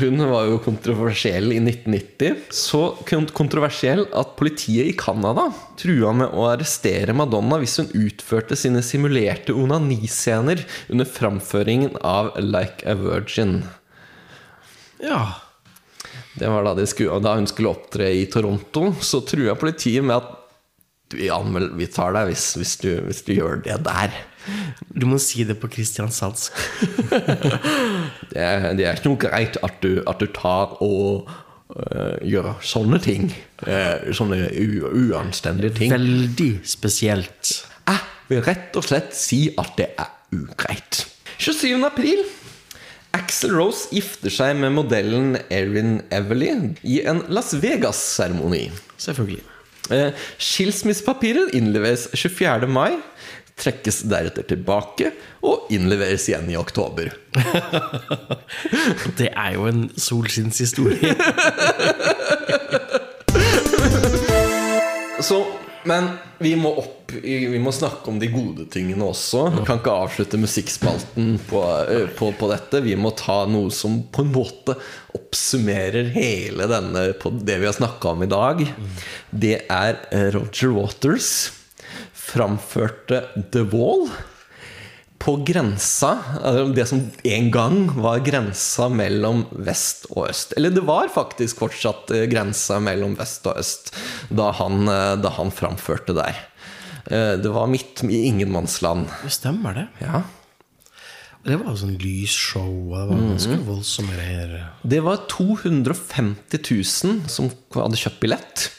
[0.00, 2.48] Hun var jo kontroversiell i 1990.
[2.56, 5.44] Så kontroversiell at politiet i Canada
[5.78, 12.82] trua med å arrestere Madonna hvis hun utførte sine simulerte onaniscener under framføringen av Like
[12.90, 13.62] a Virgin.
[15.04, 15.43] ja.
[16.34, 20.18] Det var da, de skulle, da hun skulle opptre i Toronto, så trua politiet med
[20.18, 20.32] at
[21.20, 24.14] ja, men vi tar deg hvis, hvis, du, hvis du gjør det der.
[24.92, 26.52] Du må si det på kristiansandsk.
[28.34, 31.28] Det det er ikke noe greit at du, at du tar og
[31.76, 33.28] uh, gjør sånne ting.
[33.62, 35.92] Uh, sånne uanstendige ting.
[35.94, 37.52] Veldig spesielt.
[37.86, 41.04] Jeg vil rett og slett si at det er ugreit.
[41.38, 41.76] 27.
[41.86, 42.24] april.
[43.14, 46.50] Axel Rose gifter seg med modellen Erin Everly
[46.82, 48.70] i en Las Vegas-seremoni.
[48.98, 49.42] Selvfølgelig.
[49.94, 50.10] Eh,
[50.40, 52.66] Skilsmissepapirer innleveres 24.
[52.66, 52.96] mai,
[53.60, 55.12] trekkes deretter tilbake
[55.46, 57.12] og innleveres igjen i oktober.
[59.20, 61.14] Det er jo en solskinnshistorie.
[65.28, 65.44] så
[65.84, 69.46] Men vi må opp Vi må snakke om de gode tingene også.
[69.54, 72.82] Vi kan ikke avslutte musikkspalten på, eh, på, på dette.
[72.84, 74.76] Vi må ta noe som på en måte
[75.14, 78.64] oppsummerer hele denne på det vi har snakka om i dag.
[79.30, 81.34] Det er eh, Roger Waters
[82.24, 84.08] framførte The Wall
[85.24, 86.10] på grensa
[86.40, 90.52] altså Det som en gang var grensa mellom vest og øst.
[90.56, 93.94] Eller det var faktisk fortsatt eh, grensa mellom vest og øst
[94.28, 96.42] da han, eh, da han framførte der.
[97.10, 99.06] Eh, Det var midt i ingenmannsland.
[99.22, 99.88] Det stemmer, det.
[100.00, 100.22] Ja.
[101.44, 104.54] Det var sånn lysshow, og det var ganske voldsomme greier.
[104.82, 108.70] Det var 250 000 som hadde kjøpt billett.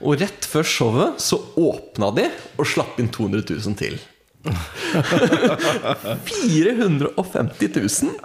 [0.00, 2.24] Og rett før showet så åpna de
[2.56, 4.00] og slapp inn 200 000 til.
[6.24, 8.16] 450 000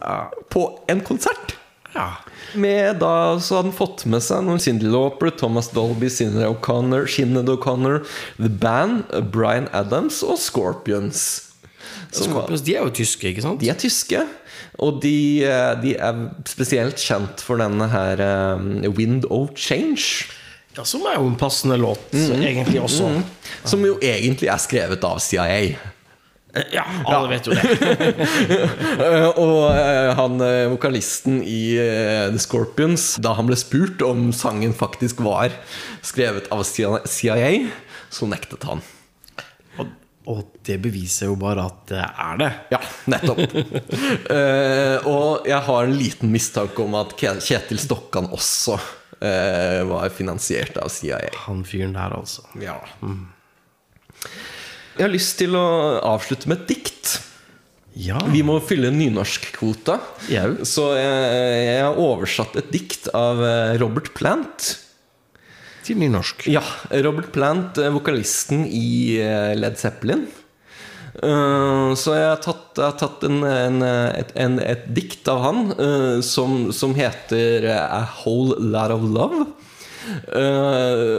[0.51, 1.58] på en konsert!
[1.93, 2.13] Ja.
[2.53, 7.07] Med da så hadde han fått med seg noen Cindy Lauper, Thomas Dolby, Cindy O'Connor,
[7.09, 8.03] Sinead O'Connor,
[8.37, 11.23] The Band, Bryan Adams og Scorpions.
[12.11, 13.61] Som Scorpions, de er jo tyske, ikke sant?
[13.61, 14.23] de er tyske,
[14.79, 18.21] og de, eh, de er spesielt kjent for denne her
[18.55, 20.29] um, Wind of Change.
[20.77, 23.09] Ja, Som er jo en passende låt, egentlig også.
[23.67, 25.75] Som jo egentlig er skrevet av CIA.
[26.73, 27.61] Ja, alle vet jo det.
[28.99, 34.29] Eh, og eh, han eh, vokalisten i eh, The Scorpions, da han ble spurt om
[34.35, 35.53] sangen faktisk var
[36.05, 37.51] skrevet av CIA,
[38.09, 38.81] så nektet han.
[39.79, 39.93] Og,
[40.33, 42.51] og det beviser jo bare at det er det.
[42.73, 42.81] Ja,
[43.13, 43.41] nettopp.
[44.33, 50.81] uh, og jeg har en liten mistanke om at Kjetil Stokkan også uh, var finansiert
[50.81, 51.21] av CIA.
[51.45, 52.45] Han fyren der, altså.
[52.59, 52.79] Ja.
[54.99, 55.63] Jeg har lyst til å
[56.03, 57.09] avslutte med et dikt.
[57.95, 58.17] Ja.
[58.27, 59.95] Vi må fylle nynorskkvota.
[60.27, 60.43] Ja.
[60.67, 61.21] Så jeg,
[61.63, 64.73] jeg har oversatt et dikt av eh, Robert Plant.
[65.87, 66.43] Til nynorsk.
[66.51, 66.65] Ja,
[67.07, 70.27] Robert Plant, eh, vokalisten i eh, Led Zeppelin.
[71.19, 75.59] Så jeg har tatt, jeg har tatt en, en, et, en, et dikt av han
[76.23, 79.49] som, som heter A Whole Lot of Love.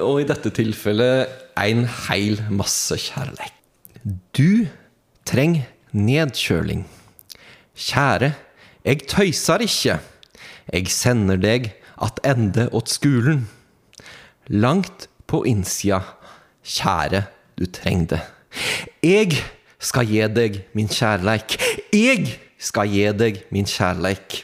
[0.06, 3.59] Og i dette tilfellet en heil masse kjærleik.
[4.05, 4.66] Du
[5.28, 6.86] trenger nedkjøling.
[7.76, 8.32] Kjære,
[8.84, 9.98] jeg tøyser ikke.
[10.72, 11.70] Jeg sender deg
[12.01, 13.44] attende åt skulen.
[14.48, 16.01] Langt på innsida,
[16.64, 17.26] kjære,
[17.59, 18.22] du trenger det.
[19.05, 19.36] Jeg
[19.78, 21.59] skal gi deg min kjærleik.
[21.92, 24.42] Jeg skal gi deg min kjærleik.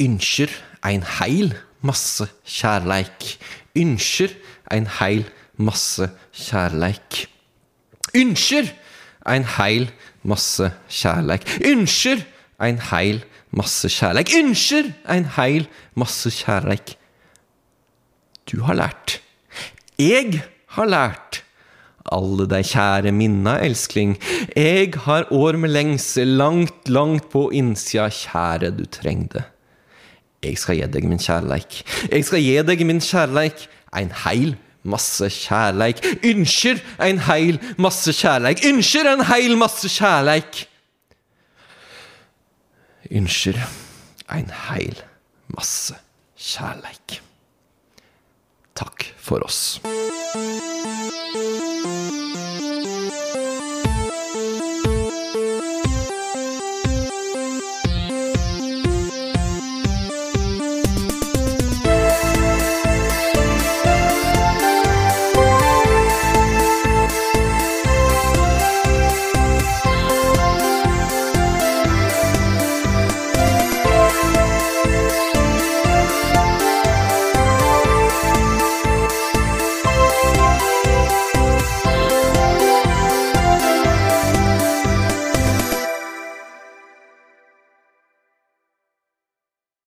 [0.00, 0.52] Ønsker
[0.84, 3.36] ein heil masse kjærleik.
[3.76, 4.32] Ønsker
[4.70, 5.26] ein heil
[5.60, 7.26] masse kjærleik.
[8.16, 8.70] Ønsker
[9.28, 9.90] en heil
[10.22, 11.46] masse kjærleik.
[11.64, 12.24] Ønsker
[12.62, 13.22] en heil
[13.56, 14.32] masse kjærleik.
[14.38, 16.96] Ønsker en heil masse kjærleik.
[18.50, 19.20] Du har lært.
[19.98, 20.42] Jeg
[20.74, 21.44] har lært.
[22.10, 24.16] Alle dei kjære minna, elskling.
[24.56, 29.28] Jeg har år med lengsel langt, langt på innsida, kjære, du treng.
[30.42, 31.82] Jeg skal gi deg min kjærleik.
[32.08, 33.68] Jeg skal gi deg min kjærleik.
[33.94, 36.02] Ein heil masse kjærleik.
[36.24, 38.64] Ønsker ein heil masse kjærleik.
[38.66, 40.66] Ønsker en heil masse kjærleik.
[43.10, 43.58] Ønsker
[44.30, 45.02] ein heil
[45.56, 45.96] masse
[46.38, 47.20] kjærleik.
[48.74, 49.80] Takk for oss.